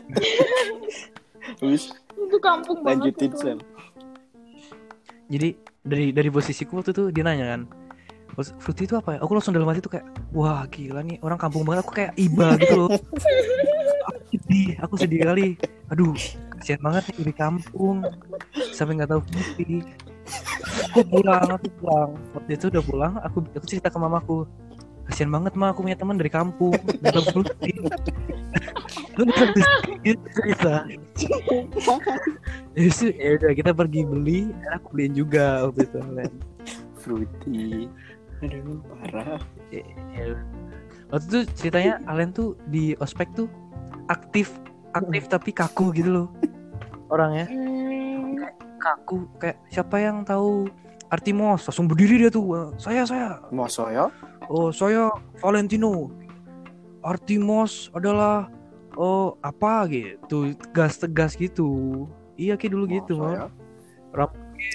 Terus 1.56 1.96
itu 2.20 2.36
kampung 2.36 2.84
banget 2.84 3.16
lanjutin 3.16 3.32
sel. 3.32 3.58
Jadi 5.32 5.56
dari 5.80 6.12
dari 6.12 6.28
posisiku 6.28 6.84
waktu 6.84 6.92
itu 6.92 7.08
dia 7.08 7.24
nanya 7.24 7.56
kan 7.56 7.60
"Bos, 7.64 7.83
Fruity 8.34 8.90
itu 8.90 8.94
apa 8.98 9.16
ya? 9.16 9.18
Aku 9.22 9.32
langsung 9.34 9.54
dalam 9.54 9.68
hati 9.70 9.80
tuh 9.80 9.94
kayak 9.94 10.06
Wah 10.34 10.66
gila 10.66 11.00
nih 11.06 11.22
orang 11.22 11.38
kampung 11.38 11.62
banget. 11.62 11.86
Aku 11.86 11.92
kayak 11.94 12.12
iba 12.18 12.58
gitu 12.58 12.74
loh. 12.86 12.90
Aku 14.10 14.20
sedih 14.34 14.70
Aku 14.82 14.94
sedih 14.98 15.20
kali. 15.22 15.48
Aduh 15.90 16.14
kasihan 16.58 16.80
banget 16.82 17.02
nih 17.14 17.30
di 17.30 17.34
kampung. 17.34 18.02
Sampai 18.74 18.98
gak 18.98 19.10
tahu 19.14 19.20
Fruity. 19.30 19.86
Aku 20.90 21.00
pulang 21.06 21.48
Aku 21.54 21.66
pulang. 21.78 22.10
Waktu 22.34 22.50
itu 22.56 22.66
udah 22.72 22.82
pulang 22.82 23.12
Aku 23.22 23.44
aku 23.54 23.66
cerita 23.68 23.88
ke 23.92 23.98
mamaku 24.00 24.48
Kasihan 25.04 25.28
banget 25.28 25.52
mah 25.52 25.76
aku 25.76 25.84
punya 25.84 26.00
teman 26.00 26.16
dari 26.16 26.32
kampung. 26.32 26.72
Gak 27.04 27.12
tahu 27.12 27.24
Fruity. 27.44 27.72
Lu 29.14 29.22
bisa 29.28 29.44
cerita? 30.32 30.74
Terus 32.74 32.98
ya 33.14 33.28
udah 33.38 33.52
kita 33.54 33.70
pergi 33.70 34.00
beli, 34.02 34.50
aku 34.74 34.86
beliin 34.96 35.14
juga 35.14 35.68
waktu 35.68 35.86
itu. 35.86 35.98
Fruity. 36.98 37.86
Aduh, 38.44 38.80
parah. 38.92 39.40
Ya. 39.72 40.36
Waktu 41.08 41.24
itu 41.24 41.38
ceritanya 41.56 42.00
Alen 42.04 42.36
tuh 42.36 42.60
di 42.68 42.92
ospek 43.00 43.32
tuh 43.32 43.48
aktif, 44.12 44.52
aktif 44.92 45.30
tapi 45.32 45.50
kaku 45.54 45.94
gitu 45.96 46.10
loh. 46.12 46.28
Orangnya. 47.12 47.48
Hmm, 47.48 48.44
kaku 48.76 49.28
kayak 49.40 49.60
siapa 49.72 49.96
yang 50.00 50.24
tahu 50.28 50.68
Artimos 51.12 51.62
langsung 51.68 51.86
berdiri 51.86 52.26
dia 52.26 52.30
tuh. 52.32 52.44
"Wah, 52.44 52.68
saya 52.76 53.06
saya. 53.06 53.38
Moso 53.54 53.86
ya? 53.88 54.10
oh 54.50 54.68
saya 54.68 55.08
Valentino. 55.40 56.12
Artimos 57.00 57.88
adalah 57.96 58.48
oh 58.96 59.36
apa 59.40 59.88
gitu 59.88 60.52
tegas 60.58 61.00
tegas 61.00 61.32
gitu. 61.38 62.04
Iya 62.34 62.58
kayak 62.58 62.72
dulu 62.74 62.84
gitu 62.90 63.12
Moso 63.14 63.24
mah 63.24 63.32
ya? 63.32 63.46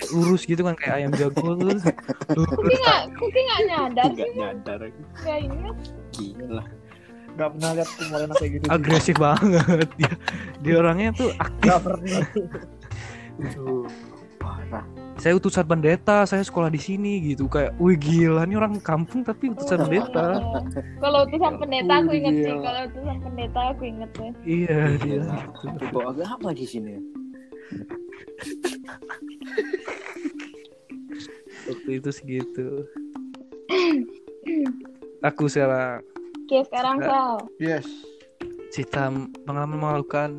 Lurus 0.10 0.41
gitu 0.43 0.62
kan 0.62 0.73
kayak 0.73 0.95
ayam 0.97 1.12
jago 1.13 1.54
lurus 1.54 1.84
Kuki 1.84 2.75
nggak, 2.75 3.02
Kuki 3.15 3.39
nggak 3.39 3.62
nyadar 3.65 4.06
sih, 4.10 4.28
Nggak 4.30 4.34
nyadar. 4.36 4.80
nggak 5.19 5.39
ingat. 5.41 5.75
Gila. 6.12 6.63
Gak 7.32 7.49
pernah 7.54 7.71
lihat 7.71 7.89
kemarin 7.93 8.30
kayak 8.34 8.52
gitu. 8.52 8.65
agresif 8.67 9.15
banget 9.15 9.88
dia 9.95 10.12
dia 10.60 10.73
orangnya 10.75 11.10
tuh 11.13 11.30
aktif 11.36 11.67
Gak 11.67 11.82
pernah. 11.82 12.19
Aduh, 13.39 13.88
parah. 14.36 14.84
saya 15.15 15.36
utusan 15.36 15.63
pendeta 15.63 16.23
saya 16.23 16.43
sekolah 16.43 16.67
di 16.67 16.75
sini 16.78 17.23
gitu 17.25 17.47
kayak 17.47 17.75
wih 17.75 17.95
gila 17.95 18.43
nih 18.43 18.56
orang 18.56 18.80
kampung 18.80 19.21
tapi 19.21 19.52
utusan 19.52 19.80
pendeta 19.82 20.39
Kalau 20.99 21.19
utusan 21.23 21.54
pendeta 21.56 21.93
aku 21.97 22.12
inget 22.13 22.36
sih. 22.41 22.56
Kalau 22.58 22.82
utusan 22.88 23.17
pendeta 23.21 23.60
aku 23.71 23.84
inget 23.86 24.12
sih. 24.12 24.30
iya 24.45 24.80
dia. 24.97 25.23
Bawa 25.91 26.12
agama 26.13 26.49
di 26.52 26.65
sini. 26.65 26.95
Waktu 31.69 31.91
itu 31.95 32.10
segitu 32.10 32.67
aku 35.21 35.45
sekarang 35.45 36.01
Oke 36.43 36.65
sekarang 36.65 36.97
Nggak. 36.97 37.10
Sal. 37.13 37.36
Yes. 37.62 37.86
cerita 38.69 39.13
pengalaman 39.43 39.77
memalukan 39.77 40.32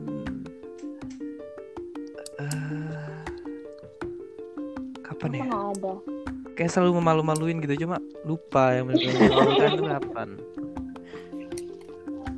Eh, 2.34 3.20
kap- 5.04 5.12
apa 5.12 5.24
nih? 5.28 5.40
Apa 5.40 5.46
nggak 5.46 5.64
ada? 5.76 5.92
Kayak 6.56 6.70
selalu 6.72 6.90
memalu-maluin 6.96 7.60
gitu 7.60 7.84
cuma 7.84 8.00
lupa 8.24 8.72
yang 8.72 8.84
memalukan 8.88 9.68
itu 9.70 9.84
kapan. 9.84 10.28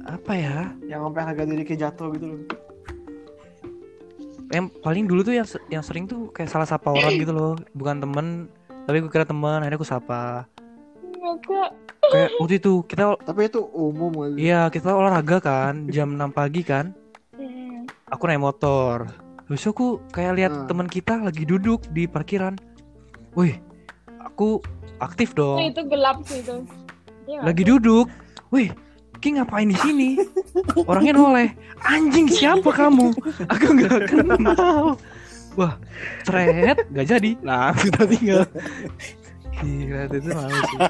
Apa 0.02 0.33
ya? 0.35 0.59
Yang 0.83 1.00
sampai 1.07 1.22
harga 1.22 1.42
diri 1.46 1.62
kayak 1.62 1.81
jatuh 1.87 2.09
gitu 2.12 2.26
loh. 2.28 2.40
Yang 4.50 4.64
paling 4.83 5.05
dulu 5.07 5.20
tuh 5.22 5.35
yang 5.38 5.46
yang 5.70 5.85
sering 5.87 6.05
tuh 6.05 6.28
kayak 6.28 6.50
salah 6.50 6.66
sapa 6.66 6.90
orang 6.90 7.14
gitu 7.16 7.31
loh, 7.31 7.55
bukan 7.72 8.02
temen 8.02 8.26
tapi 8.82 8.96
gue 8.98 9.08
kira 9.08 9.22
teman 9.22 9.60
akhirnya 9.60 9.78
gue 9.78 9.88
sapa. 9.88 10.46
Kayak 12.02 12.30
waktu 12.36 12.54
itu 12.58 12.82
kita 12.84 13.14
Tapi 13.16 13.46
itu 13.46 13.62
umum 13.62 14.10
kali. 14.12 14.42
iya 14.42 14.66
kita 14.68 14.90
olahraga 14.90 15.38
kan 15.38 15.86
jam 15.88 16.12
6 16.12 16.30
pagi 16.30 16.62
kan. 16.62 16.90
Hmm. 17.32 17.86
aku 18.06 18.22
naik 18.26 18.42
motor. 18.42 19.06
Terus 19.46 19.64
aku 19.64 19.86
kayak 20.10 20.32
lihat 20.34 20.52
Hmm. 20.52 20.66
teman 20.66 20.86
kita 20.86 21.16
lagi 21.18 21.42
duduk 21.42 21.86
di 21.90 22.04
parkiran. 22.04 22.58
Wih 23.32 23.56
aku 24.18 24.58
aktif 24.98 25.32
Oh, 25.32 25.56
dong 25.56 25.58
itu 25.64 25.82
gelap 25.86 26.18
sih 26.24 26.42
itu. 26.42 26.66
Iya. 27.24 27.40
Lagi 27.42 27.62
duduk. 27.62 28.06
Wih 28.50 28.70
Ki 29.16 29.38
ngapain 29.38 29.70
di 29.70 29.78
sini? 29.78 30.18
Orangnya 30.82 31.14
noleh. 31.14 31.54
Anjing 31.80 32.26
siapa 32.26 32.66
kamu? 32.68 33.14
Aku 33.46 33.66
nggak 33.70 34.10
kenal 34.10 34.98
wah 35.58 35.74
seret 36.26 36.78
nggak 36.88 37.06
jadi 37.06 37.30
langsung 37.42 37.90
kita 37.90 38.02
tinggal 38.08 38.42
Gila 39.62 40.10
itu 40.10 40.30
malu 40.34 40.58
sih 40.58 40.78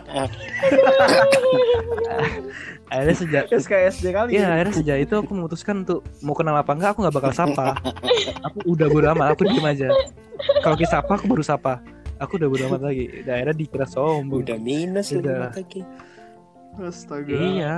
akhirnya 2.92 3.16
sejak 3.16 3.44
SKSD 3.48 4.05
kali. 4.12 4.37
Iya, 4.37 4.53
akhirnya 4.53 4.75
sejak 4.77 4.96
itu 5.09 5.14
aku 5.16 5.33
memutuskan 5.33 5.85
untuk 5.85 6.05
mau 6.20 6.37
kenal 6.37 6.61
apa 6.61 6.77
enggak 6.77 6.92
aku 6.92 6.98
nggak 7.05 7.16
bakal 7.16 7.33
sapa. 7.33 7.81
Aku 8.53 8.77
udah 8.77 8.87
bodo 8.92 9.07
amat, 9.16 9.33
aku 9.33 9.48
diem 9.48 9.64
aja. 9.64 9.88
Kalau 10.61 10.77
kita 10.77 11.01
sapa 11.01 11.12
aku 11.16 11.25
baru 11.25 11.44
sapa. 11.44 11.81
Aku 12.20 12.37
udah 12.37 12.48
bodo 12.53 12.68
amat 12.68 12.92
lagi. 12.92 13.25
Akhirnya 13.25 13.57
dikira 13.57 13.88
sombong. 13.88 14.44
Udah 14.44 14.61
minus 14.61 15.09
lagi 15.09 15.25
Udah. 15.25 15.48
Ki. 15.64 15.81
Astaga. 16.81 17.33
Iya, 17.33 17.77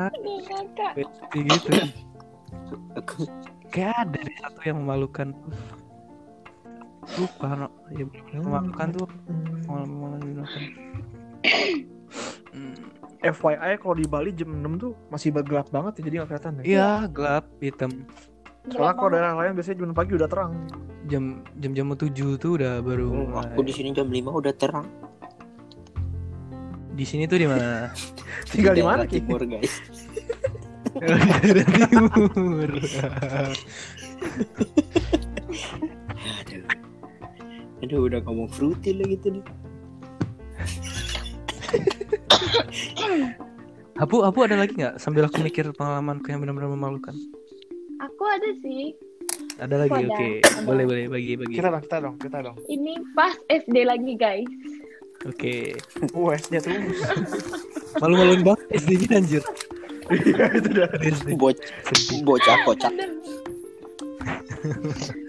kayak 0.95 1.11
gitu. 1.31 1.71
Aku 2.99 3.27
Kayak 3.75 4.07
ada 4.07 4.21
satu 4.39 4.61
yang 4.63 4.87
memalukan. 4.87 5.35
Lupa, 7.19 7.49
no. 7.57 7.69
ya 7.93 8.39
memalukan 8.41 8.89
tuh. 8.93 9.09
Memalukan. 9.69 10.47
Hmm, 12.55 12.75
FYI 13.21 13.73
kalau 13.83 13.95
di 13.99 14.07
Bali 14.07 14.31
jam 14.33 14.53
6 14.53 14.83
tuh 14.83 14.93
masih 15.11 15.35
gelap 15.43 15.69
banget 15.75 16.01
ya 16.01 16.03
jadi 16.07 16.15
nggak 16.23 16.29
kelihatan 16.31 16.53
ya. 16.61 16.63
Iya, 16.65 16.91
gelap, 17.11 17.45
hitam. 17.61 17.91
Soalnya 18.73 18.95
kalau 18.97 19.11
daerah 19.13 19.33
lain 19.37 19.53
biasanya 19.59 19.77
jam 19.83 19.87
6 19.93 19.99
pagi 19.99 20.13
udah 20.17 20.29
terang. 20.29 20.53
Jam 21.05 21.25
jam 21.61 21.71
jam 21.77 21.87
tujuh 21.93 22.41
tuh 22.41 22.57
udah 22.57 22.81
baru. 22.81 23.09
Oh, 23.13 23.27
mulai. 23.29 23.53
aku 23.53 23.61
di 23.67 23.73
sini 23.77 23.93
jam 23.93 24.09
5 24.09 24.41
udah 24.41 24.55
terang. 24.57 24.87
Di 26.95 27.05
sini 27.05 27.27
tuh 27.27 27.39
di 27.43 27.47
mana? 27.51 27.91
Tinggal 28.55 28.75
di 28.79 28.85
mana 28.87 29.03
Ki? 29.05 29.19
Timur, 29.19 29.43
guys. 29.45 29.75
Timur. 31.91 32.71
Aduh. 37.85 38.09
Udah 38.09 38.21
ngomong 38.25 38.49
fruity 38.49 38.97
lagi 38.97 39.17
tuh 39.21 39.31
nih. 39.37 39.45
Apu, 44.01 44.25
Apu 44.25 44.39
ada 44.43 44.57
lagi 44.59 44.75
nggak? 44.75 44.97
Sambil 44.99 45.29
aku 45.29 45.45
mikir 45.45 45.71
pengalamanku 45.77 46.27
yang 46.33 46.41
benar-benar 46.43 46.73
memalukan. 46.73 47.15
Aku 48.01 48.25
ada 48.27 48.51
sih. 48.65 48.97
Ada 49.61 49.87
lagi, 49.87 50.03
oke. 50.03 50.27
ada. 50.43 50.67
Boleh, 50.67 50.85
boleh, 50.89 51.05
bagi, 51.07 51.39
bagi. 51.39 51.55
Kita 51.55 51.71
dong, 51.71 51.83
kita 51.87 51.97
dong, 52.03 52.17
kita 52.19 52.39
dong. 52.43 52.57
Ini 52.67 52.95
pas 53.15 53.39
SD 53.47 53.77
lagi 53.87 54.13
guys. 54.19 54.51
Oke. 55.25 55.79
Wah, 56.11 56.35
SD 56.35 56.59
tuh. 56.59 56.75
Malu-maluin 58.03 58.43
banget 58.43 58.61
SD-nya 58.83 59.21
anjir. 59.21 59.45
Iya, 60.05 60.53
itu 60.53 60.69
dah. 60.77 60.91
SD. 61.01 61.33
Boc 61.41 61.57
Sedih. 61.89 62.21
bocah 62.29 62.61
kocak. 62.69 62.93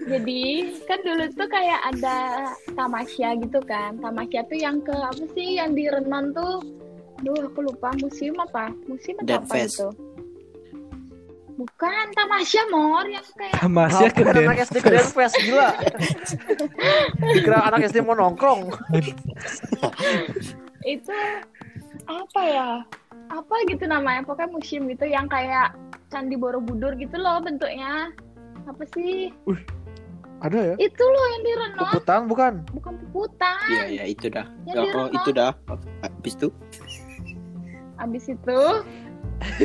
Jadi 0.06 0.42
kan 0.88 0.98
dulu 1.04 1.24
tuh 1.36 1.48
kayak 1.50 1.80
ada 1.92 2.16
tamasya 2.72 3.36
gitu 3.42 3.60
kan. 3.64 4.00
Tamasya 4.00 4.48
tuh 4.48 4.58
yang 4.58 4.80
ke 4.80 4.94
apa 4.94 5.24
sih 5.36 5.60
yang 5.60 5.76
di 5.76 5.90
Renon 5.90 6.32
tuh? 6.32 6.64
Duh 7.24 7.48
aku 7.48 7.64
lupa 7.64 7.92
museum 8.00 8.36
apa? 8.40 8.72
Museum 8.88 9.20
atau 9.24 9.28
Dead 9.28 9.44
apa 9.44 9.54
Fest. 9.56 9.80
itu? 9.80 9.88
Bukan 11.56 12.04
tamasya 12.12 12.68
mor 12.68 13.08
yang 13.08 13.24
kayak 13.32 13.56
Tamasya 13.64 14.12
ke 14.12 14.20
Ngapain 14.20 14.44
anak 14.44 14.58
SD 14.68 14.76
ke 14.84 14.90
Denfest 14.92 15.36
gila. 15.40 15.70
Dikira 17.32 17.58
anak 17.72 17.88
SD 17.88 18.04
mau 18.04 18.12
nongkrong. 18.12 18.76
itu 20.84 21.16
apa 22.04 22.40
ya? 22.44 22.84
Apa 23.32 23.54
gitu 23.72 23.88
namanya? 23.88 24.20
Pokoknya 24.28 24.52
museum 24.52 24.84
gitu 24.92 25.08
yang 25.08 25.32
kayak 25.32 25.72
Candi 26.12 26.36
Borobudur 26.36 26.92
gitu 27.00 27.16
loh 27.16 27.40
bentuknya. 27.40 28.12
Apa 28.66 28.82
sih? 28.92 29.30
Ada 30.42 30.58
ya? 30.58 30.74
Itu 30.76 31.00
loh 31.00 31.26
yang 31.32 31.42
di 31.42 31.52
Renon, 31.56 31.78
Puputan 31.80 32.20
bukan? 32.28 32.52
bukan 32.74 32.92
puputan. 33.08 33.56
Iya, 33.72 33.84
ya 33.88 34.04
itu 34.04 34.26
dah. 34.28 34.46
Yang 34.68 34.84
di 34.84 34.88
Oh, 34.92 35.08
itu 35.08 35.30
dah. 35.32 35.52
Habis 36.04 36.34
itu 36.36 36.48
Abis 37.96 38.24
itu 38.28 38.60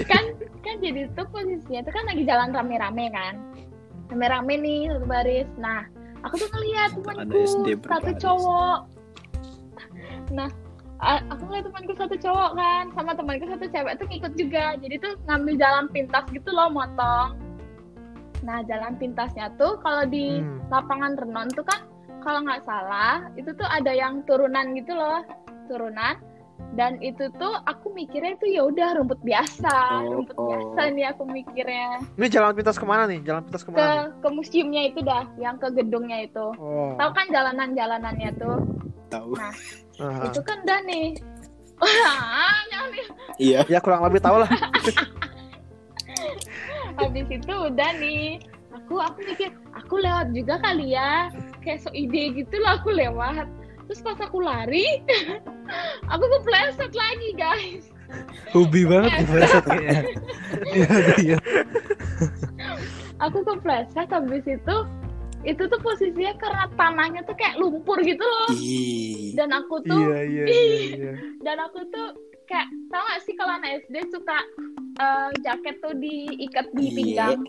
kan 0.08 0.24
kan 0.64 0.76
jadi 0.80 1.08
tuh 1.16 1.28
posisinya 1.32 1.84
tuh 1.84 1.94
kan 1.96 2.04
lagi 2.08 2.24
jalan 2.28 2.52
rame-rame 2.52 3.12
kan 3.12 3.36
rame-rame 4.12 4.54
nih 4.60 4.80
satu 4.92 5.06
baris 5.08 5.48
nah 5.60 5.88
aku 6.24 6.36
tuh 6.40 6.50
ngeliat 6.52 6.92
temanku 6.96 7.44
satu 7.88 8.12
cowok 8.20 8.80
nah 10.32 10.50
a- 11.00 11.24
aku 11.32 11.44
ngeliat 11.48 11.66
temanku 11.72 11.94
satu 11.96 12.16
cowok 12.20 12.52
kan 12.56 12.84
sama 12.96 13.12
temanku 13.16 13.46
satu 13.48 13.66
cewek 13.68 13.94
tuh 14.00 14.08
ngikut 14.12 14.34
juga 14.36 14.66
jadi 14.80 14.96
tuh 15.00 15.14
ngambil 15.28 15.56
jalan 15.60 15.86
pintas 15.92 16.26
gitu 16.32 16.50
loh 16.52 16.68
motong 16.72 17.36
nah 18.42 18.62
jalan 18.62 18.94
pintasnya 18.96 19.54
tuh 19.56 19.78
kalau 19.80 20.04
di 20.04 20.38
Hmm. 20.38 20.60
lapangan 20.68 21.14
renon 21.16 21.48
tuh 21.50 21.62
kan 21.62 21.86
kalau 22.20 22.42
nggak 22.42 22.62
salah 22.62 23.26
itu 23.34 23.50
tuh 23.52 23.66
ada 23.66 23.90
yang 23.90 24.22
turunan 24.24 24.74
gitu 24.74 24.94
loh 24.94 25.22
turunan 25.66 26.18
dan 26.72 26.96
itu 27.02 27.28
tuh 27.36 27.58
aku 27.66 27.92
mikirnya 27.92 28.32
itu 28.34 28.48
ya 28.52 28.64
udah 28.64 28.96
rumput 28.96 29.20
biasa 29.22 29.76
Oh, 30.00 30.22
rumput 30.22 30.38
oh. 30.38 30.46
biasa 30.48 30.80
nih 30.90 31.06
aku 31.10 31.24
mikirnya 31.26 32.00
Ini 32.16 32.28
jalan 32.30 32.54
pintas 32.54 32.78
ke 32.78 32.86
mana 32.86 33.04
nih? 33.06 33.20
Jalan 33.22 33.44
pintas 33.44 33.62
ke 33.62 33.68
ke 33.68 33.76
mana 33.76 33.84
nih? 33.84 34.08
ke 34.16 34.28
museumnya 34.30 34.82
itu 34.86 35.00
dah 35.02 35.24
yang 35.36 35.58
ke 35.58 35.68
gedungnya 35.72 36.24
itu 36.24 36.46
Oh. 36.56 36.94
tahu 36.96 37.12
kan 37.12 37.26
jalanan 37.28 37.74
jalanannya 37.74 38.30
tuh 38.38 38.58
tahu. 39.10 39.36
Aha. 39.36 40.24
itu 40.26 40.40
kan 40.42 40.58
udah 40.62 40.80
nih 40.84 41.08
Wah, 41.82 42.62
nih. 42.94 43.06
Iya. 43.42 43.60
Ya 43.66 43.82
kurang 43.82 44.06
lebih 44.06 44.22
tahu 44.22 44.38
lah. 44.38 44.50
habis 46.98 47.28
itu 47.32 47.54
udah 47.54 47.92
nih 48.00 48.40
aku 48.76 48.96
aku 49.00 49.20
mikir 49.28 49.50
aku 49.76 49.96
lewat 50.00 50.32
juga 50.36 50.56
kali 50.60 50.96
ya 50.96 51.32
kayak 51.64 51.84
so 51.84 51.90
ide 51.96 52.36
gitu 52.36 52.56
loh 52.60 52.80
aku 52.80 52.92
lewat 52.92 53.48
terus 53.88 54.00
pas 54.04 54.20
aku 54.20 54.40
lari 54.44 55.04
aku 56.14 56.24
kepleset 56.40 56.92
lagi 56.96 57.30
guys 57.36 57.86
Hobi 58.52 58.84
banget 58.84 59.24
Flash 59.24 59.56
kayaknya. 59.64 60.04
Iya, 60.76 60.88
iya. 61.24 61.38
aku 63.24 63.40
kepleset 63.48 64.12
habis 64.12 64.44
itu 64.44 64.76
itu 65.42 65.64
tuh 65.66 65.80
posisinya 65.82 66.36
karena 66.38 66.66
tanahnya 66.78 67.22
tuh 67.26 67.34
kayak 67.34 67.58
lumpur 67.58 67.98
gitu 68.04 68.22
loh 68.22 68.52
dan 69.34 69.50
aku 69.56 69.82
tuh 69.88 69.96
Iya, 70.12 70.20
iya, 70.28 70.46
iya, 70.46 70.88
iya. 70.92 71.14
dan 71.46 71.58
aku 71.66 71.88
tuh 71.90 72.08
kayak 72.44 72.68
tau 72.88 73.04
gak 73.04 73.22
sih 73.22 73.34
kalau 73.34 73.54
anak 73.56 73.84
SD 73.84 73.96
suka 74.10 74.38
eh, 74.98 75.30
jaket 75.40 75.76
tuh 75.80 75.94
diikat 75.96 76.66
di 76.72 76.84
Iya. 76.84 76.94
pinggang 76.94 77.42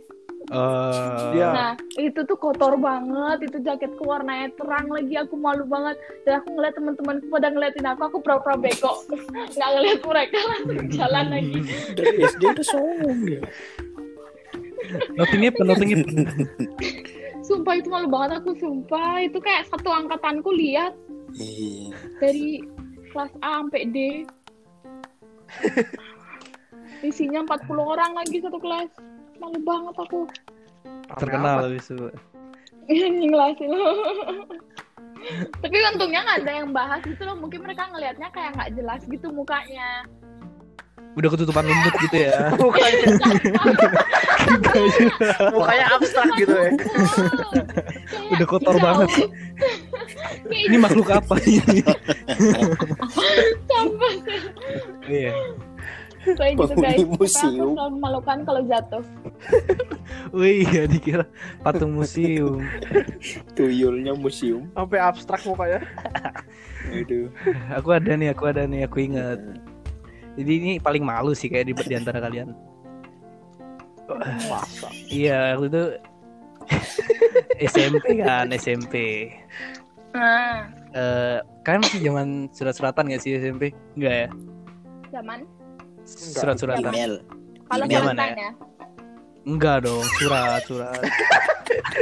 Eh, 0.43 1.33
Iya. 1.33 1.49
nah 1.49 1.73
itu 1.97 2.19
tuh 2.21 2.35
kotor 2.35 2.75
banget 2.75 3.47
itu 3.47 3.63
jaketku 3.63 4.03
warnanya 4.03 4.51
terang 4.53 4.91
lagi 4.91 5.15
aku 5.15 5.39
malu 5.39 5.63
banget 5.65 5.95
dan 6.25 6.43
aku 6.43 6.49
ngeliat 6.53 6.75
teman-temanku 6.75 7.31
pada 7.31 7.49
ngeliatin 7.49 7.87
aku 7.87 8.03
aku 8.05 8.19
pura-pura 8.19 8.59
bego 8.59 8.91
nggak 9.55 9.71
ngeliat 9.71 10.01
mereka 10.03 10.39
langsung 10.43 10.87
jalan 10.91 11.27
lagi 11.31 11.57
Dari 11.95 12.17
SD 12.27 12.43
udah 12.45 12.67
sombong 12.67 13.19
dia. 13.23 13.41
Notingnya 15.15 15.51
apa? 15.53 15.63
sumpah 17.43 17.75
itu 17.75 17.89
malu 17.89 18.07
banget 18.07 18.39
aku 18.39 18.51
sumpah 18.55 19.19
itu 19.19 19.39
kayak 19.39 19.67
satu 19.67 19.89
angkatanku 19.91 20.51
lihat 20.53 20.93
Iya. 21.33 21.95
dari 22.19 22.61
kelas 23.09 23.33
A 23.41 23.63
sampai 23.63 23.83
D 23.89 23.97
isinya 27.03 27.43
40 27.45 27.67
orang 27.83 28.13
lagi 28.15 28.39
satu 28.39 28.59
kelas. 28.63 28.91
Malu 29.43 29.59
banget 29.67 29.95
aku. 29.99 30.21
Terkenal 31.19 31.67
habis 31.67 31.91
itu. 31.91 32.09
ngelasin. 32.91 33.71
Tapi 35.63 35.77
untungnya 35.95 36.21
nggak 36.27 36.39
ada 36.47 36.53
yang 36.63 36.71
bahas 36.75 37.01
gitu 37.07 37.23
loh. 37.27 37.37
Mungkin 37.39 37.63
mereka 37.63 37.91
ngelihatnya 37.91 38.29
kayak 38.35 38.55
nggak 38.59 38.71
jelas 38.75 39.01
gitu 39.07 39.31
mukanya. 39.31 40.07
Udah 41.13 41.29
ketutupan 41.29 41.69
lumut 41.69 41.95
gitu 42.09 42.17
ya. 42.25 42.37
Mukanya, 42.57 43.07
mukanya 45.53 45.87
abstrak 45.93 46.29
gitu 46.41 46.55
ya. 46.57 46.71
Udah 48.33 48.47
kotor 48.49 48.77
banget. 48.81 49.11
Ini 50.49 50.77
makhluk 50.81 51.13
apa 51.13 51.37
ini? 51.45 51.85
Sampai 53.69 54.13
iya 55.09 55.35
kayak 56.23 56.55
gitu 56.55 56.75
Penghuni 56.79 56.87
guys. 56.87 57.03
Museum. 57.19 57.19
Aku 57.19 57.75
selalu 57.75 57.93
memalukan 57.99 58.39
kalau 58.47 58.63
jatuh. 58.63 59.05
Wih, 60.39 60.67
ya 60.71 60.85
dikira 60.87 61.25
patung 61.67 61.99
museum. 61.99 62.63
Tuyulnya 63.59 64.15
museum. 64.15 64.71
Sampai 64.73 64.99
abstrak 65.03 65.43
muka 65.43 65.67
ya. 65.67 65.81
Aduh. 67.03 67.27
Aku 67.75 67.89
ada 67.91 68.15
nih, 68.15 68.31
aku 68.31 68.45
ada 68.47 68.63
nih, 68.71 68.87
aku 68.87 69.03
ingat. 69.03 69.41
Jadi 70.39 70.53
ini 70.63 70.73
paling 70.79 71.03
malu 71.03 71.35
sih 71.35 71.51
kayak 71.51 71.69
di, 71.71 71.75
di 71.75 71.95
antara 71.99 72.23
kalian. 72.23 72.55
Masa. 74.47 74.89
Iya, 75.11 75.59
waktu 75.59 75.69
itu 75.69 75.85
SMP 77.67 78.23
kan, 78.23 78.47
SMP. 78.55 78.95
Nah, 80.13 80.69
Eh, 80.93 81.39
kalian 81.65 81.81
masih 81.89 82.01
zaman 82.05 82.29
surat-suratan 82.53 83.09
gak 83.09 83.23
sih 83.25 83.41
SMP? 83.41 83.73
Enggak 83.97 84.13
ya? 84.13 84.29
Zaman 85.13 85.45
Surat-suratan. 86.03 86.91
Email. 86.91 87.13
kalau 87.69 87.85
Email 87.87 88.05
mana 88.09 88.25
ya? 88.25 88.35
ya. 88.35 88.51
Enggak 89.43 89.77
dong, 89.85 90.03
surat, 90.17 90.63
surat. 90.65 91.03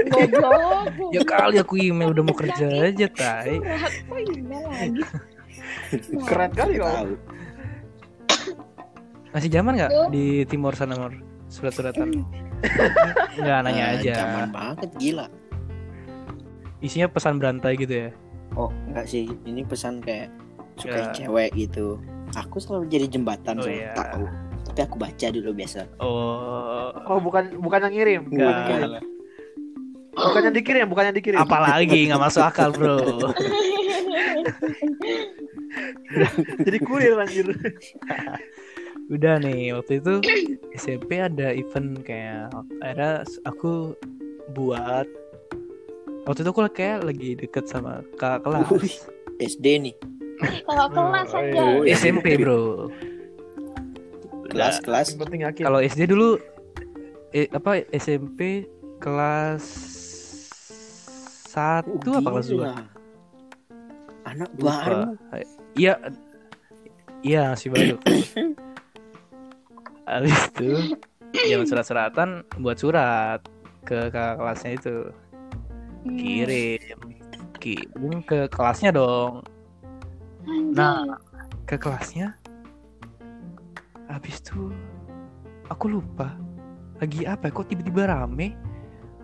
Goblok. 0.09 0.88
Ya 1.11 1.20
kali 1.23 1.57
aku 1.57 1.75
email 1.77 2.12
udah 2.12 2.25
mau 2.25 2.33
kerja 2.33 2.66
aja, 2.87 3.07
tai. 3.09 3.59
Surat 3.59 3.92
kok 3.99 4.18
email 4.31 4.64
lagi. 4.66 5.03
Keren 6.29 6.51
kali 6.53 6.75
kau. 6.77 7.07
Masih 9.31 9.49
zaman 9.49 9.73
nggak 9.75 9.90
di 10.11 10.42
timur 10.44 10.75
sana, 10.75 10.96
Mor? 10.96 11.14
Surat-suratan. 11.49 12.09
Enggak, 13.40 13.59
nanya 13.64 13.85
Ah, 13.87 13.94
aja. 13.96 14.12
Zaman 14.16 14.49
banget 14.51 14.90
gila. 14.96 15.27
Isinya 16.81 17.09
pesan 17.09 17.37
berantai 17.37 17.77
gitu 17.77 17.94
ya. 17.94 18.11
Oh, 18.53 18.68
enggak 18.87 19.07
sih. 19.07 19.29
Ini 19.44 19.62
pesan 19.64 20.01
kayak 20.01 20.29
suka 20.77 20.99
Ya. 20.99 21.12
cewek 21.14 21.51
gitu. 21.55 22.01
Aku 22.37 22.57
selalu 22.62 22.87
jadi 22.87 23.07
jembatan 23.11 23.59
Oh, 23.59 23.64
so, 23.66 23.71
iya. 23.71 23.95
tahu. 23.97 24.25
Tapi 24.71 24.81
aku 24.87 24.97
baca 25.03 25.27
dulu 25.33 25.51
biasa. 25.57 25.81
Oh, 25.99 26.95
Oh 27.11 27.19
bukan 27.19 27.59
bukan 27.59 27.90
yang 27.90 27.95
ngirim. 27.95 28.21
Bukan 28.31 28.45
yang 28.45 28.69
ngirim. 28.69 28.90
Bukan 30.11 30.43
yang 30.43 30.55
dikirim, 30.55 30.87
bukan 30.90 31.05
yang 31.11 31.16
dikirim. 31.16 31.38
Apalagi 31.38 32.11
nggak 32.11 32.23
masuk 32.23 32.43
akal, 32.45 32.71
Bro. 32.75 32.99
Jadi 36.66 36.79
kurir 36.83 37.14
anjir. 37.16 37.47
Udah 39.14 39.43
nih, 39.43 39.75
waktu 39.75 39.99
itu 39.99 40.23
SMP 40.79 41.19
ada 41.19 41.51
event 41.51 41.99
kayak 42.07 42.55
ada 42.79 43.27
aku 43.43 43.99
buat 44.55 45.07
waktu 46.27 46.47
itu 46.47 46.51
aku 46.55 46.62
kayak 46.71 47.03
lagi 47.03 47.35
deket 47.35 47.66
sama 47.66 48.07
kakak 48.19 48.47
kelas 48.47 48.66
Wih. 48.71 48.95
SD 49.43 49.66
nih. 49.83 49.95
Kalau 50.40 50.87
kelas 50.88 51.29
Oh, 51.31 51.38
aja. 51.38 51.62
iya. 51.81 51.94
SMP 51.94 52.37
bro. 52.37 52.88
Kelas-kelas. 54.48 55.07
Yang 55.09 55.18
penting 55.20 55.40
yakin. 55.42 55.62
kalau 55.62 55.79
SD 55.79 56.00
dulu 56.07 56.40
eh, 57.31 57.46
apa 57.48 57.87
SMP 57.92 58.66
kelas 58.98 59.62
satu 61.46 62.11
apa 62.14 62.29
kelas 62.31 62.48
dua. 62.48 62.70
Anak 64.22 64.50
Lupa. 64.55 64.74
baru. 64.76 65.00
iya 65.72 65.94
iya 67.20 67.50
masih 67.50 67.68
baru 67.68 67.96
habis 70.09 70.38
itu 70.50 70.70
zaman 71.46 71.66
surat-suratan 71.66 72.29
buat 72.59 72.76
surat 72.76 73.40
ke 73.83 74.09
kakak 74.09 74.35
kelasnya 74.37 74.72
itu 74.74 74.96
Hmm. 76.00 76.16
kirim 76.16 76.98
kirim 77.61 78.24
ke 78.24 78.48
kelasnya 78.48 78.88
dong 78.90 79.44
Nah, 80.51 81.07
ke 81.65 81.77
kelasnya. 81.77 82.35
Habis 84.07 84.43
itu 84.43 84.75
aku 85.67 85.87
lupa 85.89 86.35
lagi 86.99 87.25
apa 87.25 87.49
ya, 87.49 87.55
kok 87.55 87.69
tiba-tiba 87.71 88.11
rame. 88.11 88.59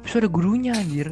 Itu 0.01 0.23
ada 0.23 0.31
gurunya 0.31 0.73
anjir. 0.73 1.11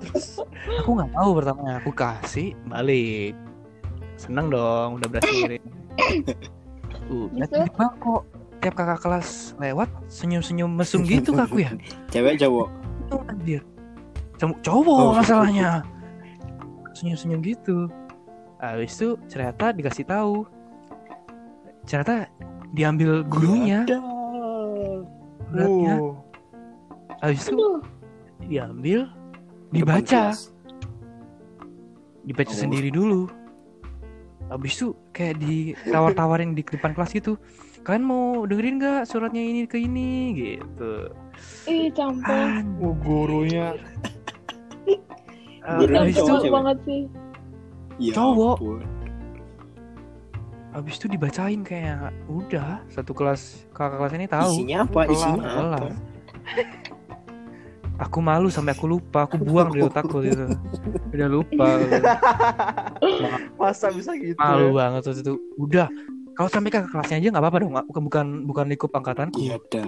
Terus 0.00 0.38
aku 0.78 0.90
nggak 0.94 1.10
tahu 1.10 1.30
pertamanya 1.34 1.74
aku 1.80 1.90
kasih 1.90 2.54
balik. 2.64 3.34
Seneng 4.14 4.46
dong 4.48 5.00
udah 5.00 5.08
berhasil 5.08 5.34
ngirim. 5.34 5.62
Udah 7.10 7.44
Gitu? 7.44 7.66
tiba 7.66 7.86
kok 7.98 8.22
tiap 8.62 8.74
kakak 8.78 9.00
kelas 9.02 9.58
lewat 9.58 9.90
senyum-senyum 10.06 10.70
mesum 10.70 11.02
gitu 11.02 11.34
ke 11.34 11.42
aku 11.42 11.56
ya. 11.66 11.74
Cewek 12.08 12.38
cowok. 12.38 12.68
Anjir. 13.26 13.60
Cowok 14.38 14.56
cowok 14.62 14.96
Oh. 15.02 15.12
masalahnya. 15.18 15.82
Senyum-senyum 17.02 17.42
gitu. 17.42 17.90
Habis 18.62 18.94
itu 18.94 19.18
ternyata 19.26 19.74
dikasih 19.74 20.06
tahu. 20.06 20.46
Ternyata 21.82 22.30
diambil 22.70 23.26
gurunya 23.26 23.82
suratnya. 25.50 25.94
Uh, 25.98 26.14
Habis 27.18 27.50
itu 27.50 27.58
Aduh, 27.58 27.82
diambil, 28.46 29.10
dibaca, 29.74 30.30
dibaca 32.22 32.54
Oh. 32.54 32.60
sendiri 32.62 32.94
dulu. 32.94 33.26
Habis 34.46 34.78
itu 34.78 34.94
kayak 35.10 35.42
ditawar-tawarin 35.42 36.54
di 36.54 36.62
depan 36.62 36.94
kelas 36.94 37.10
gitu. 37.10 37.34
Kalian 37.82 38.06
mau 38.06 38.46
dengerin 38.46 38.78
nggak 38.78 39.10
suratnya 39.10 39.42
ini 39.42 39.66
ke 39.66 39.74
ini 39.74 40.10
gitu. 40.38 41.10
ih 41.66 41.90
campur. 41.90 42.30
An- 42.30 42.78
uh, 45.62 45.82
eh, 45.82 45.96
habis 45.96 46.14
itu 46.14 46.22
cowok 46.22 46.28
Campur 46.28 46.42
cewek? 46.42 46.54
banget 46.54 46.76
sih. 46.86 47.02
Ya 48.00 48.12
Cowok. 48.16 48.56
ampun. 48.58 48.82
habis 50.72 50.96
itu 50.96 51.04
dibacain 51.04 51.60
kayak 51.60 52.16
udah 52.32 52.80
satu 52.88 53.12
kelas 53.12 53.68
kakak 53.76 54.00
kelas 54.00 54.12
ini 54.16 54.26
tahu. 54.26 54.52
Isinya 54.56 54.78
apa? 54.88 55.00
Kelas. 55.04 55.12
Isinya 55.12 55.42
apa? 55.44 55.76
Kelas. 55.84 55.96
Aku 58.08 58.18
malu 58.24 58.48
sampai 58.48 58.72
aku 58.72 58.88
lupa, 58.88 59.28
aku 59.28 59.36
buang 59.36 59.68
dari 59.68 59.84
otakku 59.84 60.24
gitu. 60.24 60.48
Udah 61.12 61.28
lupa. 61.28 61.76
masa 63.60 63.92
bisa 63.92 64.16
gitu. 64.16 64.34
Malu 64.40 64.72
ya? 64.72 64.76
banget 64.80 65.02
waktu 65.12 65.20
itu. 65.20 65.34
Udah. 65.60 65.86
Kalau 66.32 66.48
sampai 66.48 66.72
kakak 66.72 66.88
kelasnya 66.88 67.20
aja 67.20 67.28
nggak 67.36 67.44
apa-apa 67.44 67.58
dong. 67.60 67.72
Bukan 67.76 68.02
bukan 68.08 68.26
bukan 68.48 68.64
lingkup 68.72 68.90
angkatanku. 68.96 69.38
Iya 69.44 69.60
dah. 69.68 69.86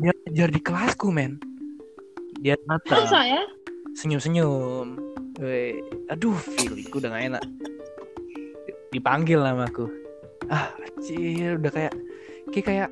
Dia 0.00 0.12
ajar 0.26 0.48
di 0.50 0.60
kelasku, 0.60 1.12
men. 1.14 1.38
Dia 2.40 2.56
mata, 2.64 3.04
Masa 3.04 3.20
ya? 3.28 3.42
Senyum-senyum. 3.96 4.98
Weh, 5.40 5.80
aduh, 6.12 6.36
feelingku 6.36 7.00
udah 7.00 7.10
gak 7.16 7.24
enak. 7.34 7.44
Dipanggil 8.90 9.40
nama 9.40 9.66
aku. 9.70 9.86
Ah, 10.50 10.74
anjir, 10.82 11.56
udah 11.62 11.70
kayak 11.70 11.94
kayak 12.50 12.66
kayak 12.66 12.88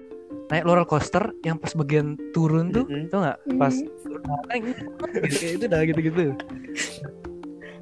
naik 0.48 0.64
roller 0.64 0.86
coaster 0.86 1.34
yang 1.44 1.58
pas 1.58 1.74
bagian 1.74 2.16
turun 2.32 2.70
tuh, 2.72 2.86
Mm-mm. 2.88 3.10
tau 3.10 3.20
nggak? 3.20 3.38
Pas 3.58 3.74
Hmm. 3.74 3.90
turun 4.06 4.22
naik 4.48 4.62
gitu, 4.64 4.82
kayak 5.28 5.52
itu 5.58 5.66
dah 5.66 5.80
gitu-gitu. 5.84 6.24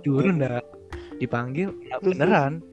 Turun 0.02 0.34
dah, 0.40 0.58
dipanggil, 1.20 1.70
ya 1.86 2.00
beneran. 2.02 2.64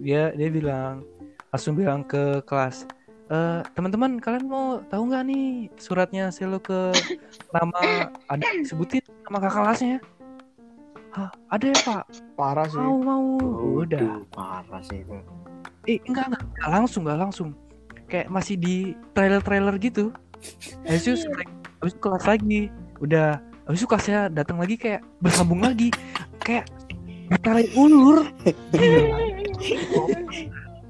Dia 0.00 0.32
dia 0.34 0.48
bilang 0.50 1.04
langsung 1.52 1.74
bilang 1.76 2.02
ke 2.06 2.40
kelas, 2.46 2.88
eh 3.28 3.60
teman-teman 3.76 4.16
kalian 4.16 4.48
mau 4.48 4.80
tahu 4.88 5.12
nggak 5.12 5.22
nih 5.28 5.68
suratnya 5.76 6.32
selo 6.32 6.56
ke 6.64 6.96
nama 7.54 8.08
ada 8.24 8.44
sebutin 8.64 9.04
nama 9.28 9.36
kakak 9.44 9.52
kelasnya? 9.60 9.98
Hah, 11.12 11.32
ada 11.52 11.66
ya 11.72 11.78
pak? 11.84 12.02
parah 12.36 12.68
sih. 12.68 12.80
Mau 12.80 13.00
mau. 13.00 13.24
Udah. 13.84 14.00
Waduh, 14.00 14.24
parah 14.32 14.80
sih 14.84 15.04
itu. 15.04 15.16
Eh 15.88 15.98
enggak 16.08 16.32
enggak, 16.32 16.42
enggak 16.44 16.70
langsung 16.72 17.02
enggak 17.04 17.20
langsung. 17.20 17.48
Kayak 18.08 18.28
masih 18.32 18.56
di 18.56 18.96
trailer-trailer 19.12 19.76
gitu. 19.80 20.12
Habis 20.88 21.04
itu 21.04 21.28
habis 21.80 21.92
itu 21.96 22.00
kelas 22.00 22.24
lagi. 22.24 22.72
Udah 23.00 23.40
habis 23.68 23.84
itu 23.84 23.88
kelasnya 23.88 24.32
datang 24.32 24.56
lagi 24.56 24.80
kayak 24.80 25.04
bersambung 25.20 25.60
lagi. 25.60 25.92
Kayak 26.40 26.68
tarik 27.44 27.68
ulur. 27.76 28.24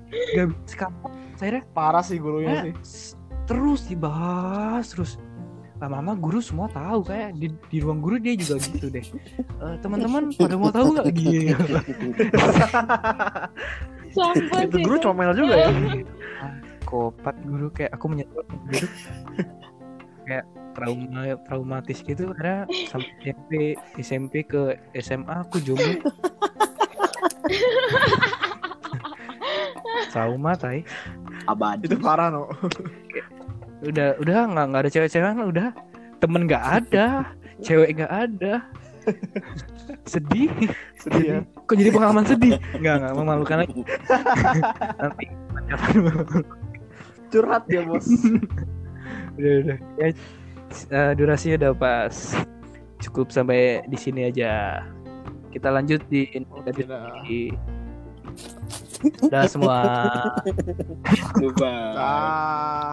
Gak 0.08 0.46
bisa 0.50 0.88
Saya 1.38 1.62
Parah 1.70 2.02
sih 2.02 2.18
gurunya 2.18 2.66
sih. 2.66 2.74
terus 3.46 3.86
dibahas 3.86 4.90
terus 4.90 5.16
lama-lama 5.78 6.18
guru 6.18 6.42
semua 6.42 6.66
tahu 6.68 7.06
kayak 7.06 7.38
di, 7.38 7.54
di 7.70 7.78
ruang 7.78 8.02
guru 8.02 8.18
dia 8.18 8.34
juga 8.34 8.58
gitu 8.60 8.90
deh 8.90 9.06
Eh, 9.62 9.74
teman-teman 9.78 10.30
pada 10.34 10.54
mau 10.54 10.70
tahu 10.70 10.94
nggak 10.94 11.06
Campur 14.08 14.60
Itu 14.60 14.76
sih. 14.76 14.82
guru 14.82 14.96
comel 14.98 15.30
juga 15.32 15.54
ya. 15.56 15.70
kopat 16.88 17.36
guru 17.44 17.68
kayak 17.68 17.92
aku 17.92 18.04
menyesal 18.08 18.40
duduk 18.64 18.90
kayak 20.24 20.44
trauma 20.72 21.20
traumatis 21.44 22.00
gitu 22.00 22.32
karena 22.32 22.64
sampai 22.88 23.12
SMP 23.20 23.50
SMP 24.00 24.34
ke 24.42 24.72
SMA 24.96 25.44
aku 25.44 25.60
jomblo 25.60 26.00
trauma 30.08 30.56
tai 30.56 30.80
Abadi. 31.48 31.88
Itu 31.88 31.96
parah 31.96 32.28
no. 32.28 32.52
udah 33.78 34.18
udah 34.18 34.38
nggak 34.50 34.66
nggak 34.74 34.82
ada 34.82 34.90
cewek-cewek 34.90 35.38
udah 35.38 35.68
temen 36.18 36.50
nggak 36.50 36.64
ada 36.82 37.06
cewek 37.62 37.94
nggak 37.94 38.10
ada 38.10 38.54
sedih 40.04 40.50
Sedih 40.98 41.24
ya. 41.24 41.38
kok 41.46 41.76
jadi 41.78 41.90
pengalaman 41.94 42.26
sedih 42.26 42.58
nggak 42.74 42.94
nggak 43.06 43.14
memalukan 43.14 43.58
lagi 43.64 43.82
nanti 45.00 45.24
Curhat 47.30 47.68
ya 47.68 47.84
bos. 47.84 48.08
udah 49.36 49.54
udah 49.62 49.78
ya 50.00 50.06
eh, 50.10 51.12
durasinya 51.14 51.56
udah 51.60 51.72
pas 51.76 52.14
cukup 52.98 53.30
sampai 53.30 53.84
di 53.86 53.98
sini 54.00 54.26
aja 54.26 54.82
kita 55.54 55.70
lanjut 55.70 56.02
di 56.10 56.28
dah. 56.34 57.22
di 57.24 57.52
udah 59.22 59.44
semua 59.46 59.78
Lupa. 61.38 61.72
Ah. 61.94 62.90